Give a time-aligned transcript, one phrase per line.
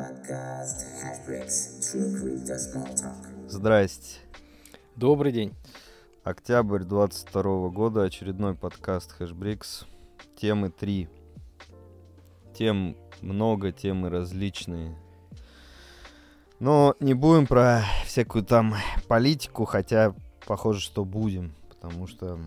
[0.00, 1.78] Подкаст Hashbricks.
[1.82, 3.48] True Crypto Small Talk.
[3.48, 4.20] Здрасте.
[4.96, 5.52] Добрый день.
[6.24, 9.84] Октябрь 22 года, очередной подкаст Hashbricks.
[10.36, 11.10] Темы три.
[12.54, 14.96] Тем много, темы различные.
[16.60, 18.76] Но не будем про всякую там
[19.06, 20.14] политику, хотя
[20.46, 21.52] похоже, что будем.
[21.68, 22.40] Потому что...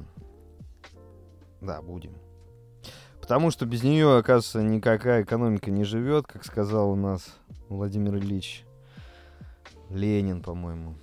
[1.62, 2.14] Да, будем.
[3.24, 7.38] Потому что без нее, оказывается, никакая экономика не живет, как сказал у нас
[7.70, 8.66] Владимир Ильич
[9.90, 10.96] Ленин, по-моему.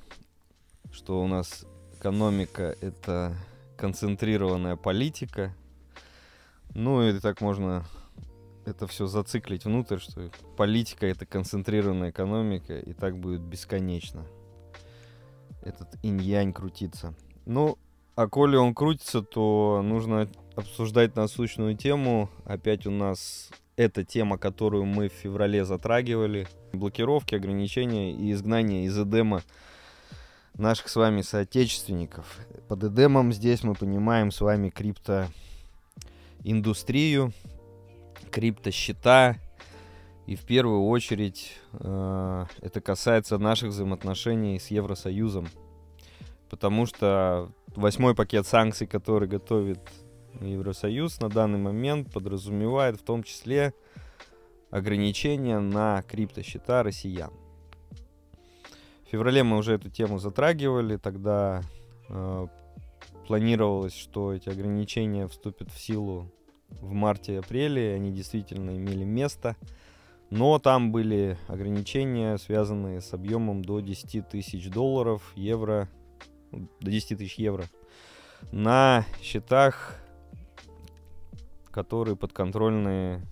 [0.92, 1.64] Что у нас
[1.98, 3.34] экономика— это
[3.78, 5.54] концентрированная политика.
[6.74, 7.86] Ну, и так можно
[8.66, 14.26] это все зациклить внутрь, что политика— это концентрированная экономика, и так будет бесконечно.
[15.62, 17.14] Этот инь-янь крутится.
[17.46, 17.78] Ну,
[18.14, 22.30] а коли он крутится, то нужно обсуждать насущную тему.
[22.44, 26.46] Опять у нас эта тема, которую мы в феврале затрагивали.
[26.72, 29.42] Блокировки, ограничения и изгнание из Эдема
[30.54, 32.38] наших с вами соотечественников.
[32.68, 37.32] Под Эдемом здесь мы понимаем с вами криптоиндустрию,
[38.30, 39.36] криптосчета.
[40.26, 45.48] И в первую очередь э, это касается наших взаимоотношений с Евросоюзом.
[46.48, 49.80] Потому что восьмой пакет санкций, который готовит
[50.40, 53.74] Евросоюз на данный момент подразумевает в том числе
[54.70, 57.32] ограничения на криптосчета россиян.
[59.04, 61.62] В феврале мы уже эту тему затрагивали, тогда
[62.08, 62.46] э,
[63.26, 66.30] планировалось, что эти ограничения вступят в силу
[66.68, 69.56] в марте-апреле, они действительно имели место,
[70.30, 75.88] но там были ограничения, связанные с объемом до 10 тысяч долларов, евро,
[76.52, 77.64] до 10 тысяч евро
[78.52, 79.96] на счетах
[81.70, 83.26] которые подконтрольны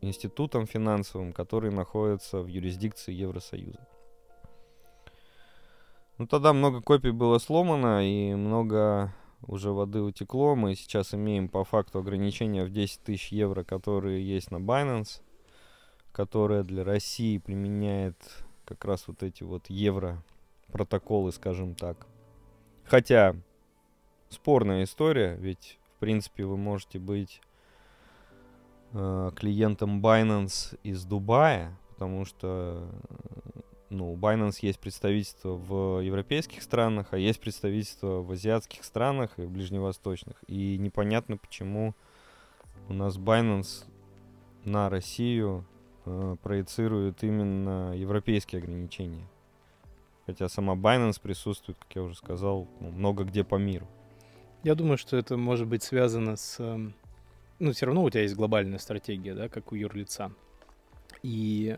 [0.00, 3.86] институтам финансовым, которые находятся в юрисдикции Евросоюза.
[6.18, 9.14] Ну, тогда много копий было сломано, и много
[9.46, 10.56] уже воды утекло.
[10.56, 15.20] Мы сейчас имеем по факту ограничения в 10 тысяч евро, которые есть на Binance,
[16.12, 18.16] которая для России применяет
[18.64, 20.22] как раз вот эти вот евро
[20.72, 22.06] протоколы, скажем так.
[22.84, 23.36] Хотя
[24.28, 27.40] спорная история, ведь принципе, вы можете быть
[28.92, 32.88] э, клиентом Binance из Дубая, потому что
[33.90, 39.42] ну, у Binance есть представительство в европейских странах, а есть представительство в азиатских странах и
[39.42, 40.36] в ближневосточных.
[40.46, 41.94] И непонятно, почему
[42.88, 43.84] у нас Binance
[44.64, 45.64] на Россию
[46.04, 49.26] э, проецирует именно европейские ограничения.
[50.26, 53.86] Хотя сама Binance присутствует, как я уже сказал, ну, много где по миру.
[54.64, 56.58] Я думаю, что это может быть связано с...
[56.58, 56.94] Эм,
[57.58, 60.32] ну, все равно у тебя есть глобальная стратегия, да, как у юрлица.
[61.22, 61.76] И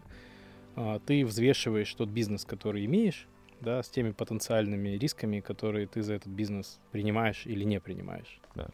[0.76, 3.26] а, ты взвешиваешь тот бизнес, который имеешь,
[3.60, 8.40] да, с теми потенциальными рисками, которые ты за этот бизнес принимаешь или не принимаешь.
[8.54, 8.68] Да.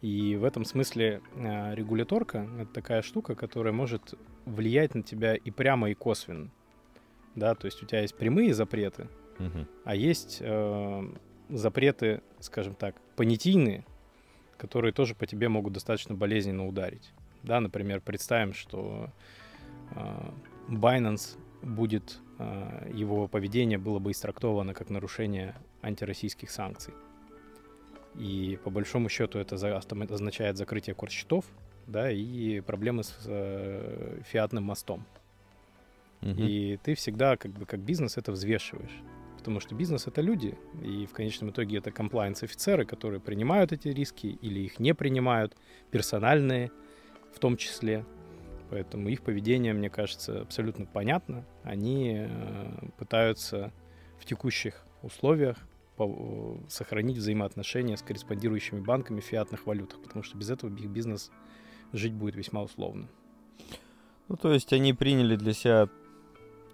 [0.00, 4.14] И в этом смысле а, регуляторка— это такая штука, которая может
[4.44, 6.50] влиять на тебя и прямо, и косвенно.
[7.34, 9.08] Да, то есть у тебя есть прямые запреты,
[9.38, 9.66] угу.
[9.84, 11.02] а есть э,
[11.48, 13.84] запреты, скажем так, понятийные,
[14.56, 17.12] которые тоже по тебе могут достаточно болезненно ударить.
[17.42, 19.10] Да, например, представим, что
[19.94, 20.30] э,
[20.68, 26.94] Binance будет, э, его поведение было бы истрактовано как нарушение антироссийских санкций.
[28.14, 31.44] И по большому счету это за, означает закрытие курс-счетов,
[31.86, 35.04] да, и проблемы с э, фиатным мостом.
[36.20, 36.34] Угу.
[36.38, 39.02] И ты всегда, как бы, как бизнес это взвешиваешь
[39.42, 44.28] потому что бизнес— это люди, и в конечном итоге это комплайенс-офицеры, которые принимают эти риски
[44.28, 45.56] или их не принимают,
[45.90, 46.70] персональные
[47.34, 48.04] в том числе.
[48.70, 51.44] Поэтому их поведение, мне кажется, абсолютно понятно.
[51.64, 53.72] Они э, пытаются
[54.20, 55.56] в текущих условиях
[55.96, 61.32] по- сохранить взаимоотношения с корреспондирующими банками в фиатных валютах, потому что без этого их бизнес
[61.92, 63.08] жить будет весьма условно.
[64.28, 65.88] Ну, то есть они приняли для себя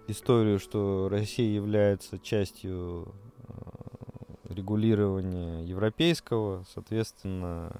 [0.09, 3.13] историю, что Россия является частью
[3.47, 7.71] э, регулирования европейского, соответственно,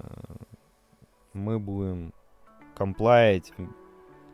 [1.33, 2.13] мы будем
[2.75, 3.51] комплаять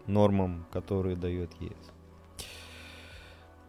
[0.08, 1.96] нормам, которые дает ЕС.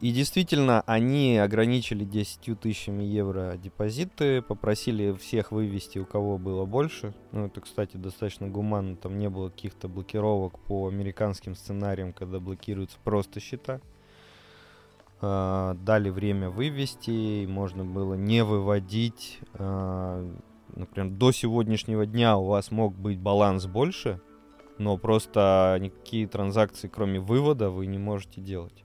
[0.00, 7.14] И действительно, они ограничили 10 тысячами евро депозиты, попросили всех вывести, у кого было больше.
[7.32, 12.98] Ну, это, кстати, достаточно гуманно, там не было каких-то блокировок по американским сценариям, когда блокируются
[13.02, 13.80] просто счета.
[15.22, 19.40] Э, дали время вывести, можно было не выводить.
[19.54, 20.28] Э,
[20.74, 24.20] например, до сегодняшнего дня у вас мог быть баланс больше,
[24.78, 28.84] но просто никакие транзакции, кроме вывода, вы не можете делать.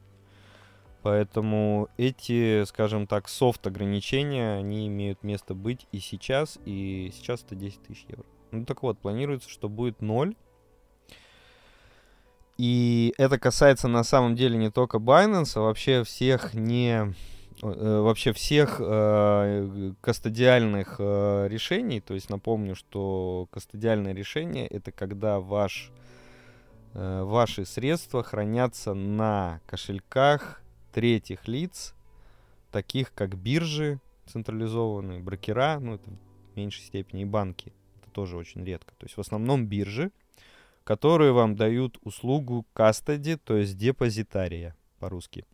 [1.02, 7.56] Поэтому эти, скажем так, софт ограничения, они имеют место быть и сейчас, и сейчас это
[7.56, 8.26] 10 тысяч евро.
[8.52, 10.36] Ну так вот, планируется, что будет 0.
[12.62, 17.12] И это касается на самом деле не только Binance, а вообще всех не
[17.64, 22.02] э, вообще всех э, кастодиальных э, решений.
[22.02, 25.92] То есть напомню, что кастодиальное решение это когда ваш,
[26.94, 30.62] э, ваши средства хранятся на кошельках
[30.94, 31.96] третьих лиц,
[32.72, 36.12] таких как биржи централизованные, брокера, ну это
[36.54, 37.74] в меньшей степени и банки.
[38.00, 38.94] Это тоже очень редко.
[39.00, 40.12] То есть в основном биржи,
[40.84, 45.46] которые вам дают услугу кастеди, то есть депозитария по-русски.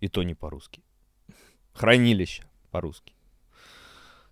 [0.00, 0.82] И то не по-русски.
[1.72, 3.14] Хранилище по-русски.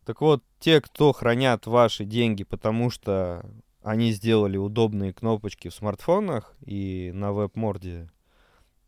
[0.04, 3.48] Так вот, те, кто хранят ваши деньги, потому что
[3.82, 8.10] они сделали удобные кнопочки в смартфонах и на веб-морде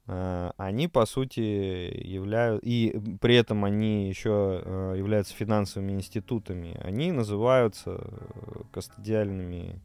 [0.06, 7.11] Э, они, по сути, являются, и при этом они еще э, являются финансовыми институтами, они
[7.12, 9.81] называются э, кастодиальными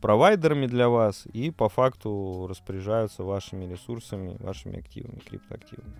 [0.00, 5.92] провайдерами для вас и по факту распоряжаются вашими ресурсами, вашими активами, криптоактивами.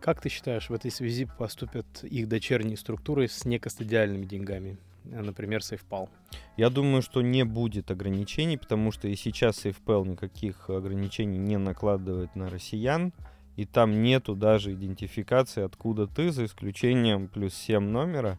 [0.00, 4.78] Как ты считаешь, в этой связи поступят их дочерние структуры с некастодиальными деньгами?
[5.10, 6.08] Э, например, SafePal?
[6.56, 12.34] Я думаю, что не будет ограничений, потому что и сейчас SafePal никаких ограничений не накладывает
[12.36, 13.12] на россиян,
[13.56, 18.38] и там нету даже идентификации, откуда ты, за исключением плюс 7 номера,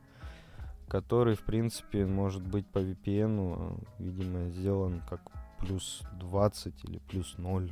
[0.87, 5.21] который, в принципе, может быть по VPN, видимо, сделан как
[5.59, 7.69] плюс 20 или плюс 0.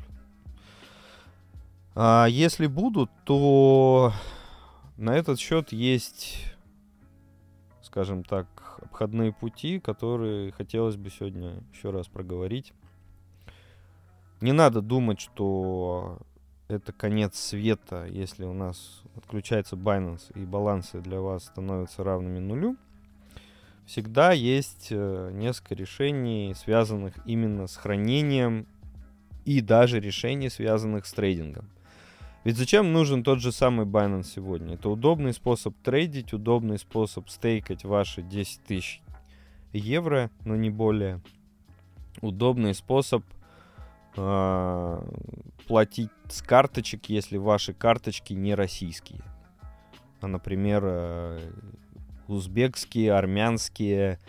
[1.95, 4.11] А если будут, то
[4.97, 6.53] на этот счет есть,
[7.81, 12.73] скажем так, обходные пути, которые хотелось бы сегодня еще раз проговорить.
[14.41, 16.19] Не надо думать, что
[16.67, 22.75] это конец света, если у нас отключается Binance и балансы для вас становятся равными нулю.
[23.85, 28.65] Всегда есть э, несколько решений, связанных именно с хранением
[29.45, 31.69] и даже решений, связанных с трейдингом.
[32.43, 34.75] Ведь зачем нужен тот же самый Binance сегодня?
[34.75, 39.01] Это удобный способ трейдить, удобный способ стейкать ваши 10 тысяч
[39.71, 41.21] евро, но не более.
[42.21, 43.23] Удобный способ
[44.15, 45.01] э,
[45.67, 49.21] платить с карточек, если ваши карточки не российские.
[50.21, 51.51] А, например, э,
[52.27, 54.19] узбекские, армянские,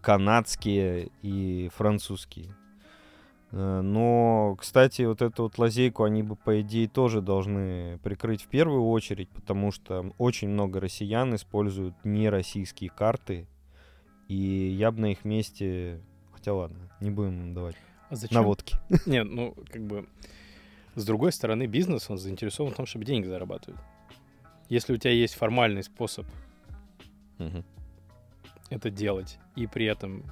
[0.00, 2.54] канадские и французские.
[3.52, 8.48] Э, но, кстати, вот эту вот лазейку они бы, по идее, тоже должны прикрыть в
[8.48, 13.46] первую очередь, потому что очень много россиян используют не российские карты,
[14.28, 16.00] и я бы на их месте...
[16.32, 17.76] Хотя ладно, не будем им давать
[18.08, 18.36] а зачем?
[18.36, 18.76] наводки.
[19.06, 20.06] Нет, ну, как бы...
[20.94, 23.80] С другой стороны, бизнес, он заинтересован в том, чтобы деньги зарабатывать.
[24.68, 26.26] Если у тебя есть формальный способ
[27.40, 27.64] угу.
[28.70, 30.24] это делать, и при этом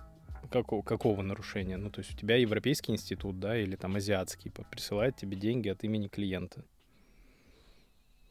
[0.51, 1.77] Какого, какого нарушения?
[1.77, 5.85] Ну, то есть у тебя европейский институт, да, или там азиатский присылает тебе деньги от
[5.85, 6.65] имени клиента.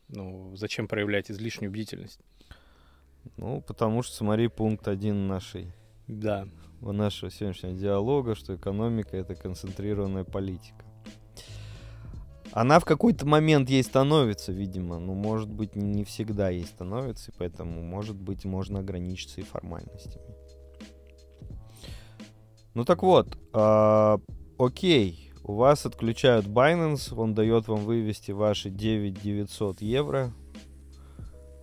[0.07, 2.19] Ну, зачем проявлять излишнюю бдительность?
[3.35, 5.71] Ну, потому что смотри пункт один нашей.
[6.07, 6.47] Да.
[6.81, 10.85] Нашего сегодняшнего диалога, что экономика— это концентрированная политика.
[12.51, 17.33] Она в какой-то момент ей становится, видимо, но, может быть, не всегда ей становится, и
[17.37, 20.25] поэтому, может быть, можно ограничиться и формальностями.
[22.73, 24.17] Ну так вот, э,
[24.59, 30.33] окей, у вас отключают Binance, он дает вам вывести ваши 9900 евро.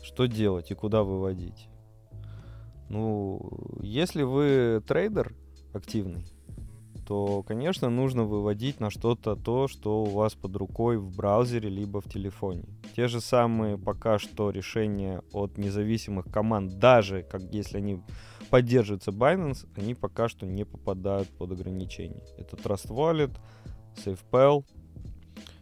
[0.02, 1.68] Что делать и куда выводить?
[2.88, 3.40] Ну,
[3.80, 5.34] если вы трейдер
[5.72, 6.26] активный,
[7.06, 12.00] то, конечно, нужно выводить на что-то то, что у вас под рукой в браузере либо
[12.00, 12.64] в телефоне.
[12.96, 18.00] Те же самые пока что решения от независимых команд, даже как если они
[18.50, 22.22] поддерживается Binance, они пока что не попадают под ограничения.
[22.38, 23.36] Это Trust Wallet,
[23.96, 24.64] SafePal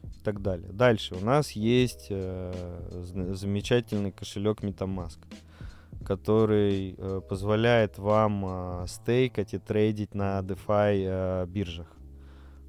[0.02, 0.70] и так далее.
[0.72, 5.18] Дальше у нас есть э, замечательный кошелек MetaMask,
[6.02, 11.88] который э, позволяет вам э, стейкать и трейдить на DeFi э, биржах.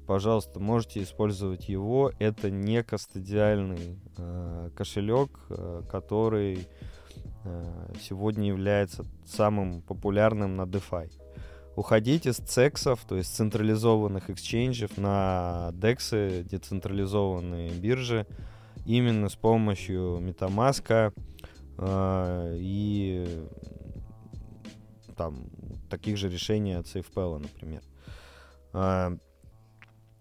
[0.06, 2.12] Пожалуйста, можете использовать его.
[2.18, 6.66] Это не кастодиальный э, кошелек, э, который
[7.44, 11.10] Э, сегодня является самым популярным на DeFi.
[11.76, 18.26] Уходить из цексов, то есть централизованных эксченджев на DEX, децентрализованные биржи,
[18.86, 21.12] именно с помощью MetaMask
[21.78, 23.46] и
[25.16, 25.46] там
[25.90, 27.82] таких же решений от SafePal, например.
[28.72, 29.16] А,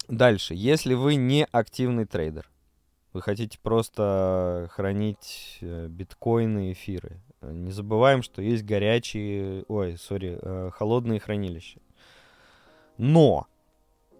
[0.07, 0.53] дальше.
[0.55, 2.49] Если вы не активный трейдер,
[3.11, 7.21] вы хотите просто хранить э, биткоины, эфиры.
[7.41, 11.79] Не забываем, что есть горячие, ой, сори, э, холодные хранилища.
[12.97, 13.47] Но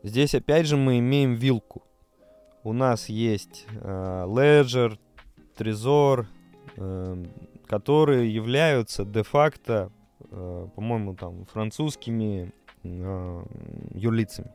[0.03, 1.83] здесь опять же мы имеем вилку.
[2.63, 4.99] У нас есть э, Ledger,
[5.57, 6.42] Trezor, э,
[7.67, 9.91] которые являются де-факто,
[10.31, 12.51] э, по-моему, там французскими
[12.83, 13.45] э,
[13.93, 14.51] юрлицами.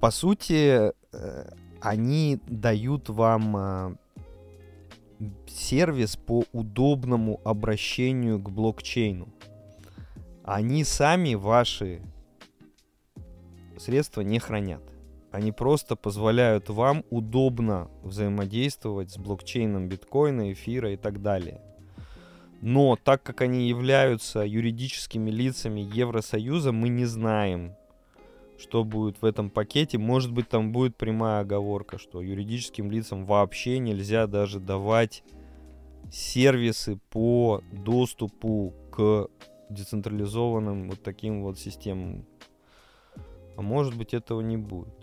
[0.00, 1.50] По сути, э,
[1.80, 3.98] они дают вам
[5.46, 9.28] сервис по удобному обращению к блокчейну.
[10.44, 12.00] Они сами ваши
[13.78, 14.82] средства не хранят.
[15.36, 21.60] Они просто позволяют вам удобно взаимодействовать с блокчейном биткоина, эфира и так далее.
[22.62, 27.74] Но так как они являются юридическими лицами Евросоюза, мы не знаем,
[28.58, 29.98] что будет в этом пакете.
[29.98, 35.22] Может быть, там будет прямая оговорка, что юридическим лицам вообще нельзя даже давать
[36.10, 39.28] сервисы по доступу к
[39.68, 42.24] децентрализованным вот таким вот системам.
[43.58, 44.94] А может быть, этого не будет.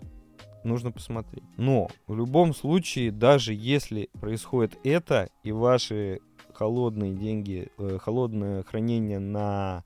[0.64, 1.44] Нужно посмотреть.
[1.56, 6.20] Но в любом случае, даже если происходит это, и ваши
[6.52, 9.84] холодные деньги, э, холодное хранение на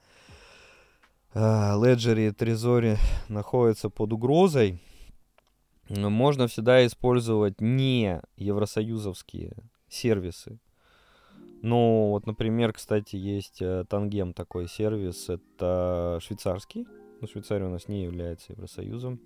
[1.34, 2.96] Леджере и Трезоре
[3.28, 4.80] находятся под угрозой,
[5.88, 9.52] можно всегда использовать не евросоюзовские
[9.88, 10.58] сервисы.
[11.62, 16.86] Ну, вот, например, кстати, есть э, Тангем такой сервис, это швейцарский.
[17.20, 19.20] Но Швейцария у нас не является Евросоюзом.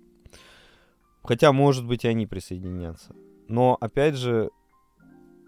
[1.23, 3.15] Хотя, может быть, и они присоединятся.
[3.47, 4.51] Но, опять же,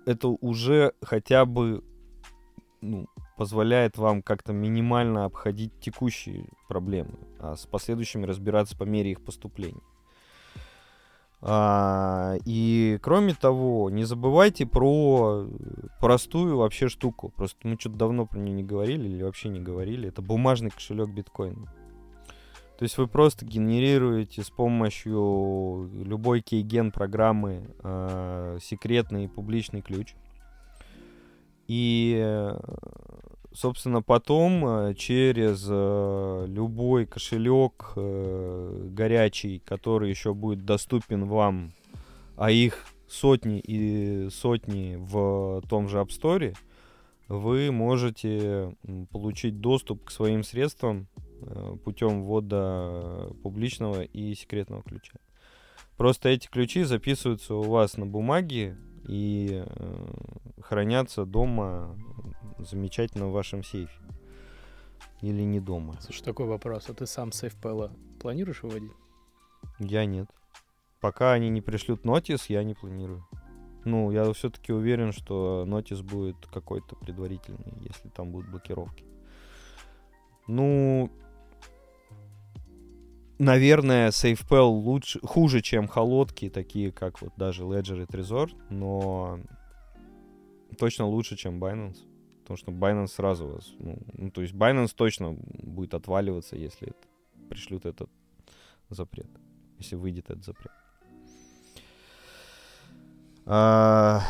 [0.06, 1.84] это уже хотя бы
[2.82, 9.24] ну, позволяет вам как-то минимально обходить текущие проблемы, а с последующими разбираться по мере их
[9.24, 9.82] поступления.
[11.42, 15.46] А, и кроме того, не забывайте про
[16.00, 17.34] простую вообще штуку.
[17.36, 20.08] Просто мы что-то давно про нее не говорили или вообще не говорили.
[20.10, 21.72] Это бумажный кошелек биткоина.
[22.78, 30.16] То есть вы просто генерируете с помощью любой кейген программы э, секретный и публичный ключ.
[31.68, 32.54] И,
[33.54, 41.72] собственно, потом э, через э, любой кошелек э, горячий, который еще будет доступен вам,
[42.38, 46.56] а их сотни и сотни в том же App Store,
[47.28, 48.76] вы можете
[49.12, 51.08] получить доступ к своим средствам
[51.84, 55.18] путем ввода публичного и секретного ключа.
[55.98, 58.78] Просто эти ключи записываются у вас на бумаге
[59.08, 60.08] и э,
[60.62, 61.98] хранятся дома
[62.60, 64.02] замечательно в вашем сейфе.
[65.22, 65.96] Или не дома.
[66.02, 66.90] Слушай, такой вопрос.
[66.90, 68.92] А ты сам сейф Пэла планируешь выводить?
[69.80, 70.30] Я нет.
[71.00, 73.26] Пока они не пришлют нотис, я не планирую.
[73.86, 79.06] Ну, я все-таки уверен, что нотис будет какой-то предварительный, если там будут блокировки.
[80.48, 81.12] Ну,
[83.40, 89.40] наверное, SafePal лучше, хуже, чем холодки, такие как вот даже Ledger и Trezor, но
[90.78, 91.98] точно лучше, чем Binance.
[92.42, 93.74] Потому что Binance сразу вас...
[93.80, 97.08] Ну, ну, то есть Binance точно будет отваливаться, если это,
[97.50, 98.10] пришлют этот
[98.90, 99.30] запрет.
[99.80, 100.72] Если выйдет этот запрет.
[103.46, 104.22] А...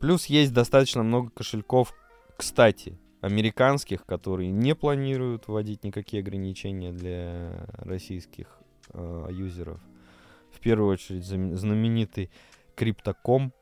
[0.00, 1.94] Плюс есть достаточно много кошельков,
[2.36, 8.58] кстати, американских, которые не планируют вводить никакие ограничения для российских
[8.92, 9.80] э, юзеров.
[10.50, 12.30] В первую очередь знаменитый
[12.76, 13.52] Crypto.com,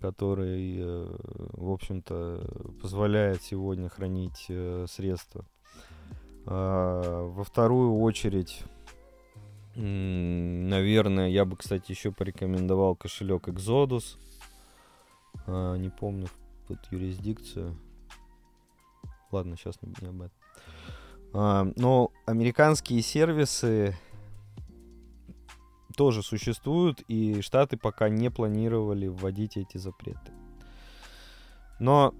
[0.00, 1.16] который, э,
[1.52, 5.46] в общем-то, позволяет сегодня хранить э, средства.
[6.46, 8.64] Э, во вторую очередь,
[9.76, 14.16] наверное, я бы, кстати, еще порекомендовал кошелек Exodus.
[15.46, 16.26] Э, не помню
[16.66, 17.76] тут юрисдикцию.
[19.30, 20.36] Ладно, сейчас не, не об этом.
[21.32, 23.96] А, но американские сервисы
[25.96, 30.32] тоже существуют, и Штаты пока не планировали вводить эти запреты.
[31.78, 32.14] Но,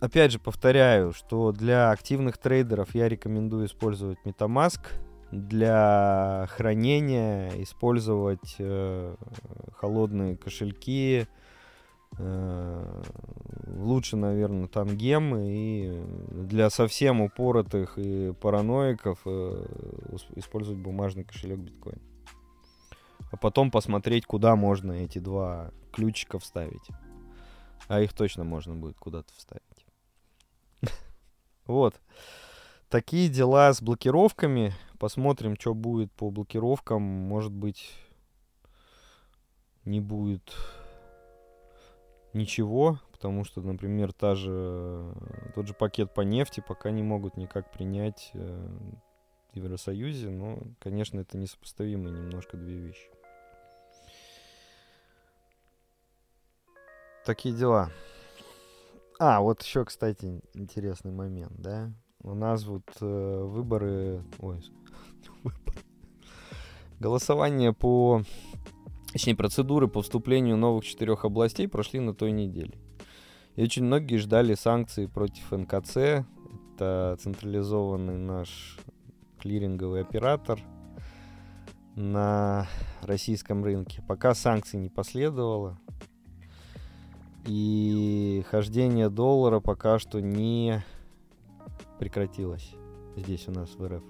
[0.00, 4.80] опять же, повторяю, что для активных трейдеров я рекомендую использовать MetaMask.
[5.30, 9.16] Для хранения использовать э,
[9.76, 11.43] холодные кошельки, Э,
[12.18, 19.66] лучше, наверное, тангем и для совсем упоротых и параноиков э,
[20.36, 22.00] использовать бумажный кошелек биткоин.
[23.30, 26.88] А потом посмотреть, куда можно эти два ключика вставить.
[27.88, 29.62] А их точно можно будет куда-то вставить.
[31.66, 32.00] Вот.
[32.90, 34.72] Такие дела с блокировками.
[34.98, 37.02] Посмотрим, что будет по блокировкам.
[37.02, 37.90] Может быть,
[39.84, 40.54] не будет
[42.34, 45.14] ничего, потому что, например, та же,
[45.54, 48.68] тот же пакет по нефти пока не могут никак принять э,
[49.52, 53.08] в Евросоюзе, но, конечно, это несопоставимые немножко две вещи.
[57.24, 57.90] Такие дела.
[59.18, 61.90] А, вот еще, кстати, интересный момент, да?
[62.22, 64.22] У нас вот э, выборы...
[64.40, 64.62] Ой,
[67.00, 68.22] Голосование по...
[69.14, 72.74] Точнее, процедуры по вступлению новых четырех областей прошли на той неделе.
[73.54, 76.26] И очень многие ждали санкций против НКЦ.
[76.74, 78.76] Это централизованный наш
[79.38, 80.58] клиринговый оператор
[81.94, 82.66] на
[83.02, 84.02] российском рынке.
[84.08, 85.78] Пока санкций не последовало.
[87.46, 90.84] И хождение доллара пока что не
[92.00, 92.74] прекратилось
[93.14, 94.02] здесь у нас в РФ.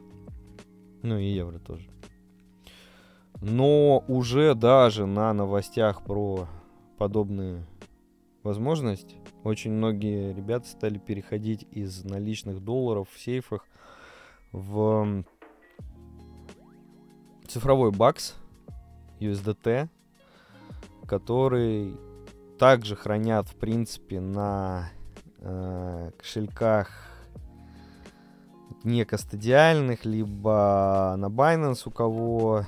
[1.02, 1.93] Ну и евро тоже.
[3.46, 6.48] Но уже даже на новостях про
[6.96, 7.66] подобные
[8.42, 13.66] возможности очень многие ребята стали переходить из наличных долларов в сейфах
[14.50, 15.24] в
[17.46, 18.34] цифровой бакс
[19.20, 19.90] USDT,
[21.06, 21.94] который
[22.58, 24.88] также хранят, в принципе, на
[25.40, 27.10] э, кошельках
[28.84, 32.64] не кастодиальных, либо на Binance, у кого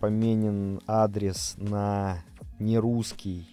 [0.00, 2.18] поменен адрес на
[2.58, 3.46] нерусский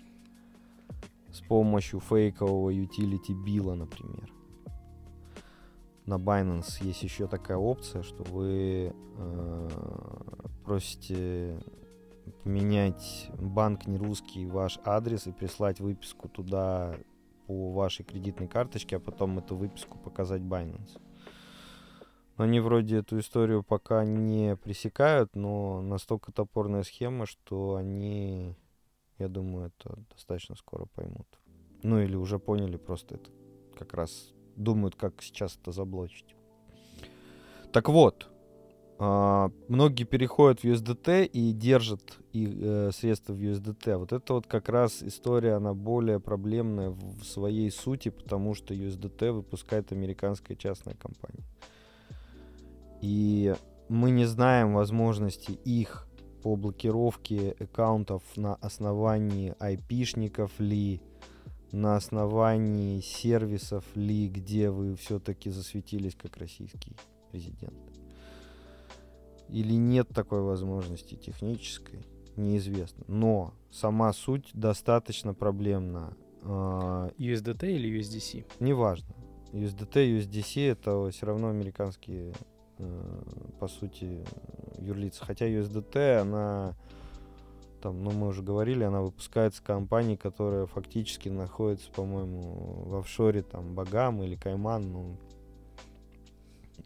[1.31, 4.31] с помощью фейкового utility билла, например.
[6.05, 9.69] На Binance есть еще такая опция, что вы э,
[10.65, 11.59] просите
[12.43, 16.95] поменять банк не русский ваш адрес и прислать выписку туда
[17.45, 20.99] по вашей кредитной карточке, а потом эту выписку показать Binance.
[22.39, 28.55] Они вроде эту историю пока не пресекают, но настолько топорная схема, что они,
[29.17, 31.27] я думаю, это достаточно скоро поймут.
[31.83, 33.29] Ну или уже поняли, просто это
[33.77, 36.33] как раз думают, как сейчас это заблочить.
[37.73, 38.27] Так вот,
[39.01, 43.95] Uh, многие переходят в USDT и держат и, э, средства в USDT.
[43.95, 49.31] Вот это вот как раз история, она более проблемная в своей сути, потому что USDT
[49.31, 51.45] выпускает американская частная компания.
[53.01, 53.55] И
[53.87, 56.07] мы не знаем возможности их
[56.43, 61.01] по блокировке аккаунтов на основании IP-шников ли,
[61.71, 66.95] на основании сервисов ли, где вы все-таки засветились как российский
[67.31, 67.77] резидент
[69.51, 73.03] или нет такой возможности технической, неизвестно.
[73.07, 76.15] Но сама суть достаточно проблемна.
[76.43, 78.45] А, USDT или USDC?
[78.59, 79.15] Неважно.
[79.51, 82.33] USDT, USDC это все равно американские,
[83.59, 84.23] по сути,
[84.77, 85.23] юрлицы.
[85.23, 86.75] Хотя USDT, она
[87.81, 93.73] там, ну мы уже говорили, она выпускается компанией, которая фактически находится, по-моему, в офшоре там
[93.73, 95.17] Багам или Кайман, ну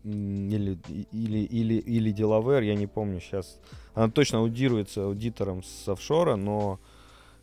[0.04, 0.78] или,
[1.12, 3.60] или, или, или Делавер, я не помню сейчас.
[3.94, 6.80] Она точно аудируется аудитором с офшора, но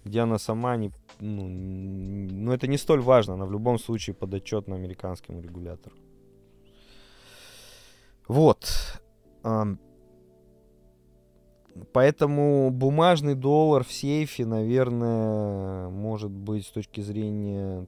[0.05, 0.91] где она сама не...
[1.21, 5.97] Ну, ну, это не столь важно, она в любом случае подотчетна американскому регулятору.
[8.31, 9.01] Вот.
[11.93, 17.87] Поэтому бумажный доллар в сейфе, наверное, может быть с точки зрения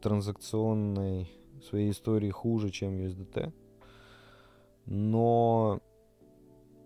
[0.00, 1.30] транзакционной
[1.68, 3.52] своей истории хуже, чем USDT
[4.86, 5.80] но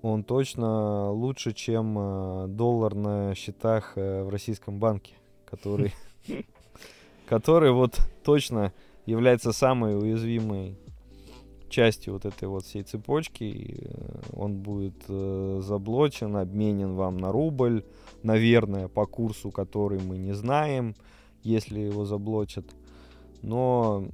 [0.03, 5.15] он точно лучше, чем э, доллар на счетах э, в российском банке,
[5.47, 5.95] который,
[7.27, 8.73] который вот точно
[9.07, 10.79] является самой уязвимой
[11.75, 13.83] частью вот этой вот всей цепочки.
[13.83, 17.85] Э, он будет заблочен, обменен вам на рубль,
[18.23, 20.95] наверное, по курсу, который мы не знаем,
[21.43, 22.65] если его заблочат.
[23.43, 24.09] Но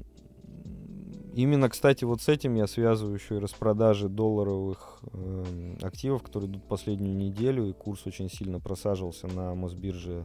[1.34, 6.64] Именно, кстати, вот с этим я связываю еще и распродажи долларовых э, активов, которые идут
[6.64, 10.24] последнюю неделю, и курс очень сильно просаживался на Мосбирже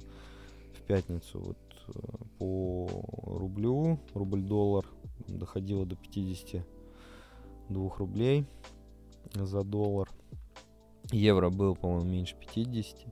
[0.73, 1.39] в пятницу.
[1.39, 1.99] Вот э,
[2.39, 2.89] по
[3.23, 4.85] рублю, рубль-доллар
[5.27, 5.95] доходило до
[7.67, 8.45] 52 рублей
[9.33, 10.09] за доллар.
[11.11, 13.05] Евро был, по-моему, меньше 50.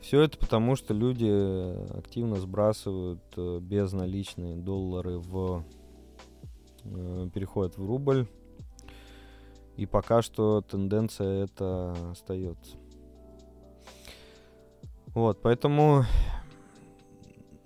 [0.00, 5.64] Все это потому, что люди активно сбрасывают э, безналичные доллары в
[6.94, 8.26] Э, переходят в рубль.
[9.76, 12.76] И пока что тенденция это остается.
[15.14, 16.04] Вот, поэтому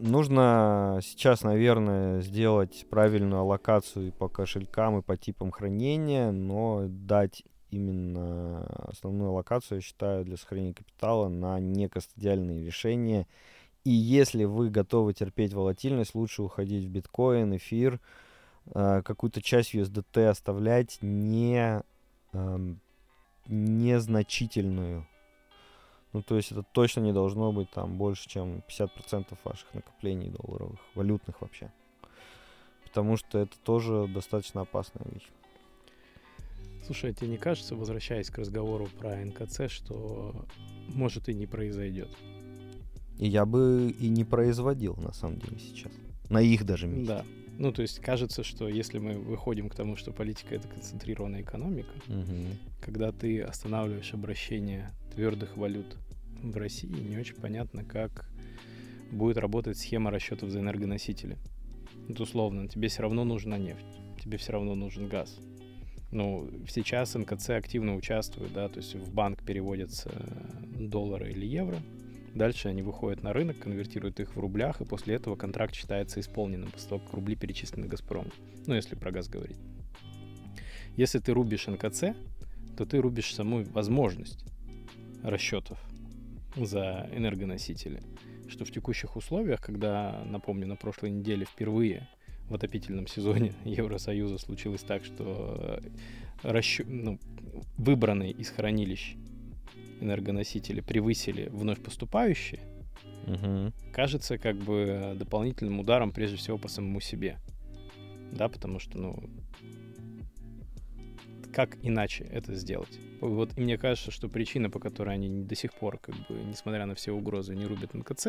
[0.02, 7.44] нужно сейчас, наверное, сделать правильную аллокацию и по кошелькам, и по типам хранения, но дать
[7.70, 13.26] именно основную локацию, я считаю, для сохранения капитала на некостадиальные решения.
[13.84, 17.98] И если вы готовы терпеть волатильность, лучше уходить в биткоин, эфир,
[18.74, 21.82] э, какую-то часть USDT оставлять не,
[22.32, 22.74] э,
[23.46, 25.06] незначительную.
[26.12, 30.78] Ну, то есть это точно не должно быть там больше, чем 50% ваших накоплений долларовых,
[30.94, 31.72] валютных вообще.
[32.84, 35.28] Потому что это тоже достаточно опасная вещь.
[36.84, 40.44] Слушай, а тебе не кажется, возвращаясь к разговору про НКЦ, что
[40.88, 42.10] может и не произойдет?
[43.18, 45.92] И я бы и не производил, на самом деле, сейчас.
[46.28, 47.06] На их даже месте.
[47.06, 47.24] Да.
[47.58, 51.92] Ну, то есть кажется, что если мы выходим к тому, что политика это концентрированная экономика,
[52.08, 52.58] Мгм.
[52.80, 55.96] когда ты останавливаешь обращение твердых валют
[56.42, 58.28] в России, не очень понятно, как
[59.10, 61.38] будет работать схема расчетов за энергоносители.
[62.08, 63.84] Вот условно, тебе все равно нужна нефть,
[64.22, 65.38] тебе все равно нужен газ.
[66.10, 70.10] Ну, сейчас НКЦ активно участвует, да, то есть в банк переводятся
[70.78, 71.78] доллары или евро,
[72.34, 76.70] дальше они выходят на рынок, конвертируют их в рублях, и после этого контракт считается исполненным,
[76.70, 78.30] после того, как рубли перечислены Газпрому.
[78.66, 79.58] Ну, если про газ говорить.
[80.96, 82.14] Если ты рубишь НКЦ,
[82.76, 84.44] то ты рубишь саму возможность
[85.22, 85.78] расчетов
[86.56, 88.02] за энергоносители.
[88.48, 92.06] Что в текущих условиях, когда, напомню, на прошлой неделе впервые
[92.48, 95.80] в отопительном сезоне Евросоюза случилось так, что
[96.42, 97.18] расчё- ну,
[97.78, 99.14] выбранные из хранилищ
[100.00, 102.60] энергоносители превысили вновь поступающие,
[103.26, 103.72] Мгм.
[103.92, 107.38] кажется как бы дополнительным ударом прежде всего по самому себе.
[108.32, 109.22] Да, потому что, ну,
[111.52, 112.98] как иначе это сделать?
[113.20, 116.86] Вот и мне кажется, что причина, по которой они до сих пор, как бы, несмотря
[116.86, 118.28] на все угрозы, не рубят НКЦ,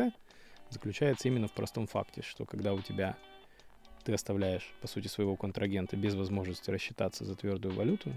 [0.70, 3.16] заключается именно в простом факте, что когда у тебя
[4.04, 8.12] ты оставляешь, по сути, своего контрагента без возможности рассчитаться за твердую валюту,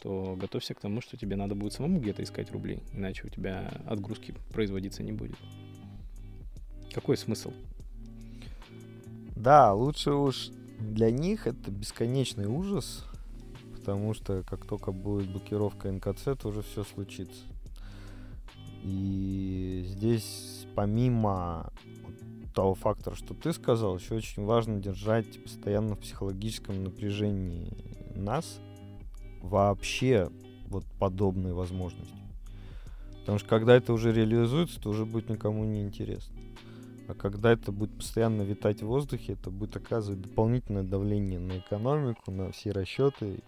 [0.00, 3.82] то готовься к тому, что тебе надо будет самому где-то искать рубли, иначе у тебя
[3.86, 5.36] отгрузки производиться не будет.
[6.94, 7.52] Какой смысл?
[9.36, 13.04] Да, лучше уж для них это бесконечный ужас,
[13.80, 17.42] потому что как только будет блокировка НКЦ, то уже все случится.
[18.82, 21.72] И здесь помимо
[22.54, 27.72] того фактора, что ты сказал, еще очень важно держать постоянно в психологическом напряжении
[28.14, 28.60] нас
[29.42, 30.30] вообще
[30.68, 32.16] вот подобной возможностью.
[33.20, 36.36] Потому что когда это уже реализуется, то уже будет никому не интересно.
[37.08, 42.30] А когда это будет постоянно витать в воздухе, это будет оказывать дополнительное давление на экономику,
[42.30, 43.40] на все расчеты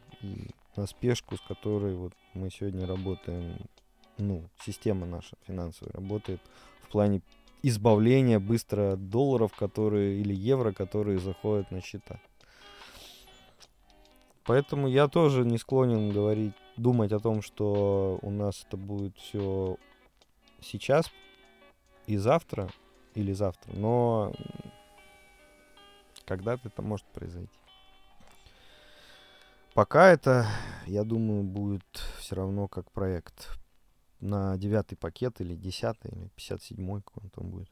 [0.76, 3.58] на спешку, с которой вот мы сегодня работаем,
[4.18, 6.40] ну, система наша финансовая работает
[6.82, 7.22] в плане
[7.62, 12.20] избавления быстро от долларов, которые или евро, которые заходят на счета.
[14.44, 19.76] Поэтому я тоже не склонен говорить, думать о том, что у нас это будет все
[20.60, 21.10] сейчас
[22.06, 22.68] и завтра,
[23.14, 24.32] или завтра, но
[26.24, 27.61] когда-то это может произойти.
[29.74, 30.46] Пока это,
[30.86, 31.82] я думаю, будет
[32.18, 33.58] все равно как проект
[34.20, 37.70] на девятый пакет или десятый, или 57-й, какой он там будет.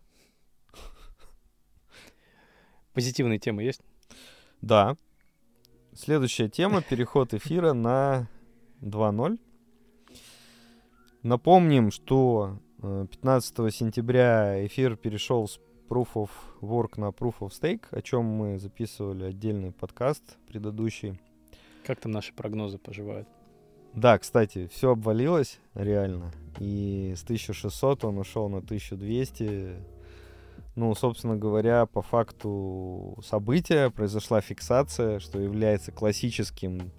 [2.95, 3.83] Позитивные темы есть?
[4.63, 4.97] Да.
[5.95, 8.29] Следующая тема, переход эфира на
[8.81, 9.39] 2.0.
[11.23, 15.61] Напомним, что э, 15 сентября эфир перешел с
[15.91, 16.31] Proof of
[16.63, 21.21] Work на Proof of Stake, о чем мы записывали отдельный подкаст предыдущий.
[21.85, 23.29] Как там наши прогнозы поживают?
[23.95, 26.31] Да, кстати, все обвалилось реально.
[26.59, 29.75] И с 1600 он ушел на 1200.
[30.77, 36.93] Ну, собственно говоря, по факту события произошла фиксация, что является классическим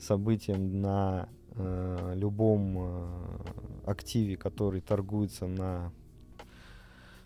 [0.00, 5.92] событием на э, любом э, активе, который торгуется на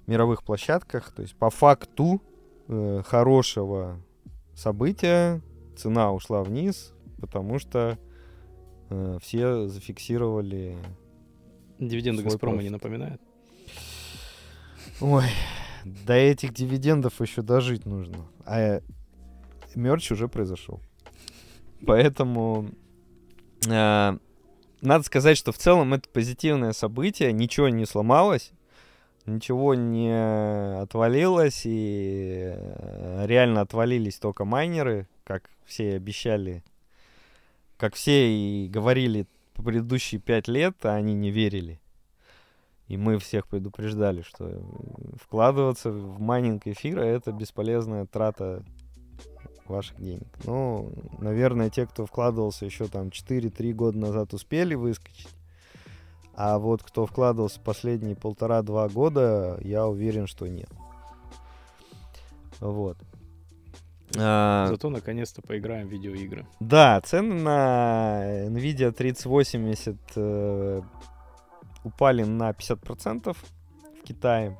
[0.07, 1.13] мировых площадках.
[1.13, 2.21] То есть по факту
[2.69, 3.99] э, хорошего
[4.55, 5.41] события
[5.77, 7.99] цена ушла вниз, потому что
[8.91, 10.77] э, все зафиксировали.
[11.79, 12.65] Дивиденды Газпрома профит.
[12.65, 13.21] не напоминают?
[15.01, 15.27] Ой,
[15.85, 18.27] до этих дивидендов еще дожить нужно.
[18.45, 18.81] А
[19.75, 20.81] мерч уже произошел.
[21.87, 22.69] Поэтому
[23.69, 24.19] э,
[24.81, 28.53] надо сказать, что в целом это позитивное событие, ничего не сломалось,
[29.27, 36.63] ничего не отвалилось, и э, реально отвалились только майнеры, как все обещали,
[37.77, 41.81] как все и говорили по предыдущие пять лет, а они не верили.
[42.89, 44.63] И мы всех предупреждали, что
[45.21, 48.63] вкладываться в майнинг эфира это бесполезная трата
[49.67, 50.29] ваших денег.
[50.45, 55.31] Ну, наверное, те, кто вкладывался еще там 4-3 года назад, успели выскочить.
[56.35, 60.71] А вот кто вкладывался последние полтора-два года, я уверен, что нет.
[62.61, 62.97] Вот.
[64.19, 66.47] А, Зато наконец-то поиграем в видеоигры.
[66.61, 70.83] Да, цены на Nvidia 3080 э,
[71.85, 74.57] упали на 50% в Китае.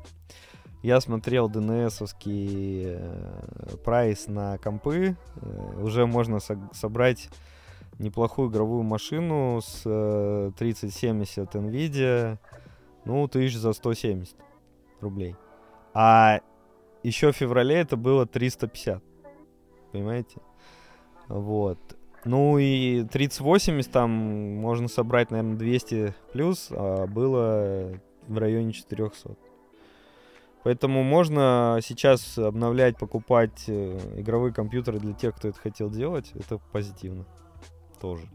[0.83, 5.17] Я смотрел DNS-овский э, прайс на компы.
[5.37, 7.29] Э, уже можно со- собрать
[7.99, 12.39] неплохую игровую машину с э, 3070 Nvidia.
[13.05, 14.37] Ну, тысяч за 170
[15.01, 15.37] рублей.
[15.95, 16.41] А
[17.03, 19.03] еще в феврале это было 350
[19.93, 20.41] понимаете?
[21.29, 21.79] Вот.
[22.25, 29.37] Ну и 3080 там можно собрать, наверное, 200 плюс, а было в районе 400.
[30.65, 36.31] Поэтому можно сейчас обновлять, покупать э, игровые компьютеры для тех, кто это хотел делать.
[36.35, 37.25] Это позитивно
[38.01, 38.29] тоже.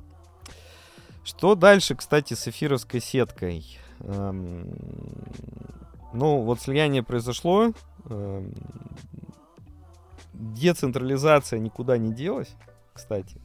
[1.23, 3.79] Что дальше, кстати, с эфировской сеткой?
[3.99, 4.73] Эм,
[6.13, 7.71] ну, вот слияние произошло.
[8.09, 8.53] Эм,
[10.37, 12.55] децентрализация никуда не делась,
[12.93, 13.41] кстати.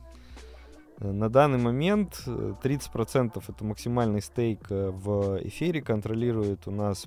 [1.02, 7.07] Э, на данный момент 30% э, это максимальный стейк э, в эфире контролирует у нас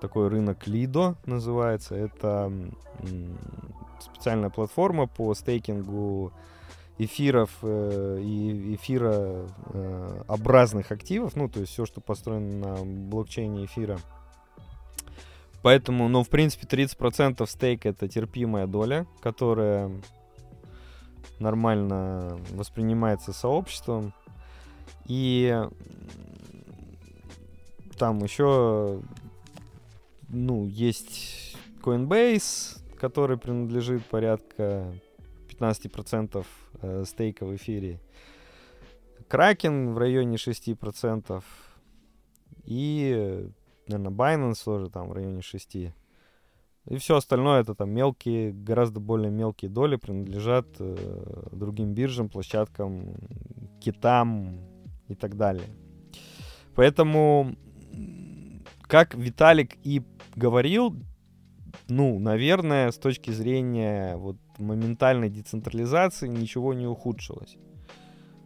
[0.00, 1.94] такой рынок Lido называется.
[1.94, 2.50] Это
[4.00, 6.32] специальная платформа по стейкингу
[6.96, 13.98] эфиров и эфирообразных активов, ну, то есть все, что построено на блокчейне эфира.
[15.62, 19.90] Поэтому, ну, в принципе, 30% стейка это терпимая доля, которая
[21.38, 24.14] нормально воспринимается сообществом.
[25.06, 25.60] И
[27.98, 29.02] там еще,
[30.28, 34.92] ну, есть Coinbase, который принадлежит порядка
[35.48, 36.46] 15%
[36.82, 38.00] э, стейка в эфире.
[39.28, 41.42] Кракен в районе 6%.
[42.64, 43.48] И
[43.90, 45.76] наверное, Binance тоже там в районе 6.
[45.76, 53.14] И все остальное это там мелкие, гораздо более мелкие доли принадлежат э, другим биржам, площадкам,
[53.80, 54.58] китам
[55.08, 55.68] и так далее.
[56.74, 57.54] Поэтому,
[58.82, 60.02] как Виталик и
[60.36, 60.96] говорил,
[61.88, 67.56] ну, наверное, с точки зрения вот моментальной децентрализации ничего не ухудшилось.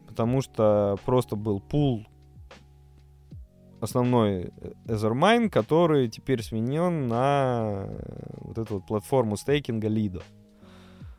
[0.09, 2.07] Потому что просто был пул
[3.84, 10.22] основной э, Ethermine, который теперь сменен на э, вот эту вот платформу стейкинга Lido.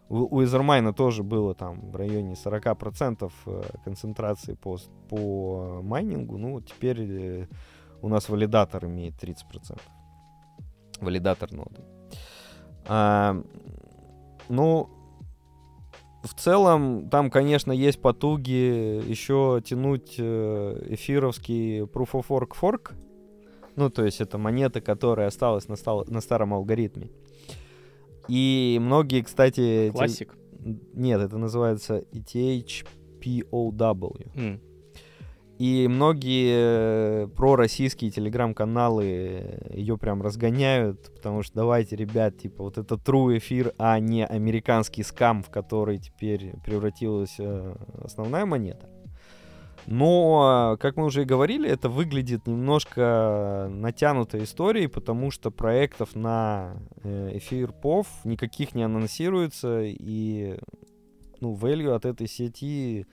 [0.10, 4.78] У, у Ethermine тоже было там в районе 40% э, концентрации по,
[5.10, 6.38] по майнингу.
[6.38, 7.47] Ну, теперь
[8.01, 9.80] у нас валидатор имеет 30%.
[11.01, 11.82] Валидатор ноды.
[12.88, 13.41] А,
[14.49, 14.89] ну,
[16.26, 22.94] в целом, там, конечно, есть потуги еще тянуть э, эфировский Proof of Work Fork.
[23.76, 27.12] Ну, то есть это монета, которая осталась на, стал, на старом алгоритме.
[28.28, 29.92] И многие, кстати...
[29.92, 30.34] Классик?
[30.34, 30.80] Те...
[30.94, 32.86] Нет, это называется ETH
[33.22, 34.34] POW.
[34.36, 34.60] Mm.
[35.58, 42.96] И многие э, пророссийские телеграм-каналы ее прям разгоняют, потому что давайте, ребят, типа вот это
[42.96, 48.89] true эфир, а не американский скам, в который теперь превратилась э, основная монета.
[49.88, 56.76] Но, как мы уже и говорили, это выглядит немножко натянутой историей, потому что проектов на
[57.04, 60.58] э, эфир POV никаких не анонсируется, и
[61.39, 63.06] ну, value от этой сети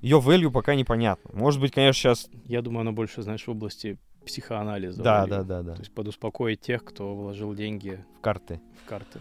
[0.00, 1.30] ее value пока непонятно.
[1.34, 2.28] Может быть, конечно, сейчас...
[2.46, 5.02] Я думаю, она больше, знаешь, в области психоанализа.
[5.02, 5.74] Да, да, да, да.
[5.74, 8.60] То есть подуспокоить тех, кто вложил деньги в карты.
[8.84, 9.20] В карты.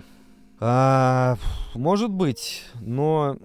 [0.59, 1.37] А,
[1.73, 3.37] может быть, но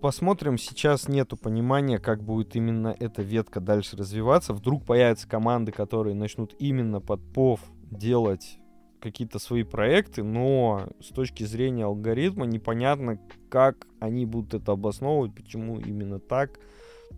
[0.00, 0.58] посмотрим.
[0.58, 4.52] Сейчас нету понимания, как будет именно эта ветка дальше развиваться.
[4.52, 8.59] Вдруг появятся команды, которые начнут именно под POV делать
[9.00, 15.78] какие-то свои проекты, но с точки зрения алгоритма непонятно, как они будут это обосновывать, почему
[15.78, 16.58] именно так.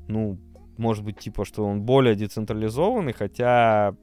[0.08, 0.38] Ну,
[0.78, 3.96] может быть, типа, что он более децентрализованный, хотя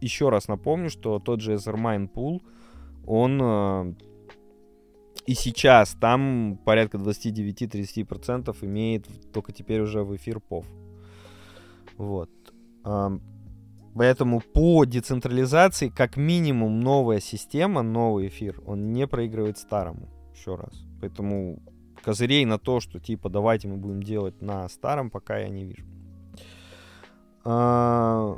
[0.00, 2.42] еще раз напомню, что тот же Ethermine Pool,
[3.06, 3.94] он э,
[5.26, 10.64] и сейчас там порядка 29-30% имеет только теперь уже в эфир POV.
[11.96, 12.30] Вот.
[13.96, 20.10] Поэтому по децентрализации, как минимум, новая система, новый эфир, он не проигрывает старому.
[20.34, 20.84] Еще раз.
[21.00, 21.62] Поэтому
[22.04, 25.86] козырей на то, что типа давайте мы будем делать на старом, пока я не вижу.
[27.44, 28.36] А,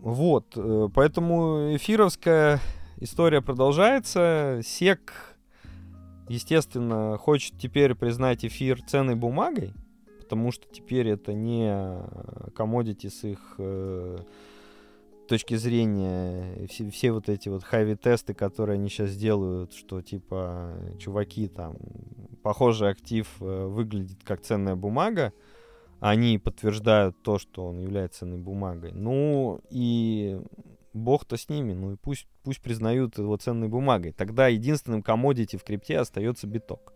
[0.00, 2.60] вот, э, поэтому эфировская
[2.98, 4.60] история продолжается.
[4.62, 5.14] Сек,
[6.28, 9.72] естественно, хочет теперь признать эфир ценной бумагой,
[10.32, 11.76] потому что теперь это не
[12.54, 14.16] комодити с их э,
[15.28, 21.48] точки зрения, все, все вот эти вот хайви-тесты, которые они сейчас делают, что типа, чуваки,
[21.48, 21.76] там,
[22.42, 25.34] похоже, актив э, выглядит как ценная бумага,
[26.00, 28.92] они подтверждают то, что он является ценной бумагой.
[28.92, 30.40] Ну и
[30.94, 34.12] бог-то с ними, ну и пусть, пусть признают его ценной бумагой.
[34.12, 36.91] Тогда единственным комодити в крипте остается биток.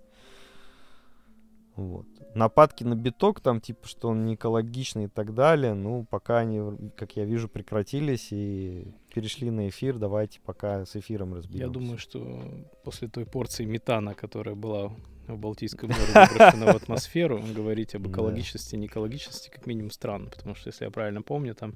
[1.76, 2.06] Вот.
[2.34, 6.90] Нападки на биток, там, типа, что он не экологичный и так далее, ну, пока они,
[6.96, 11.66] как я вижу, прекратились и перешли на эфир, давайте пока с эфиром разберемся.
[11.66, 12.42] Я думаю, что
[12.82, 14.90] после той порции метана, которая была
[15.26, 20.54] в Балтийском море выброшена в атмосферу, говорить об экологичности и неэкологичности как минимум странно, потому
[20.54, 21.74] что, если я правильно помню, там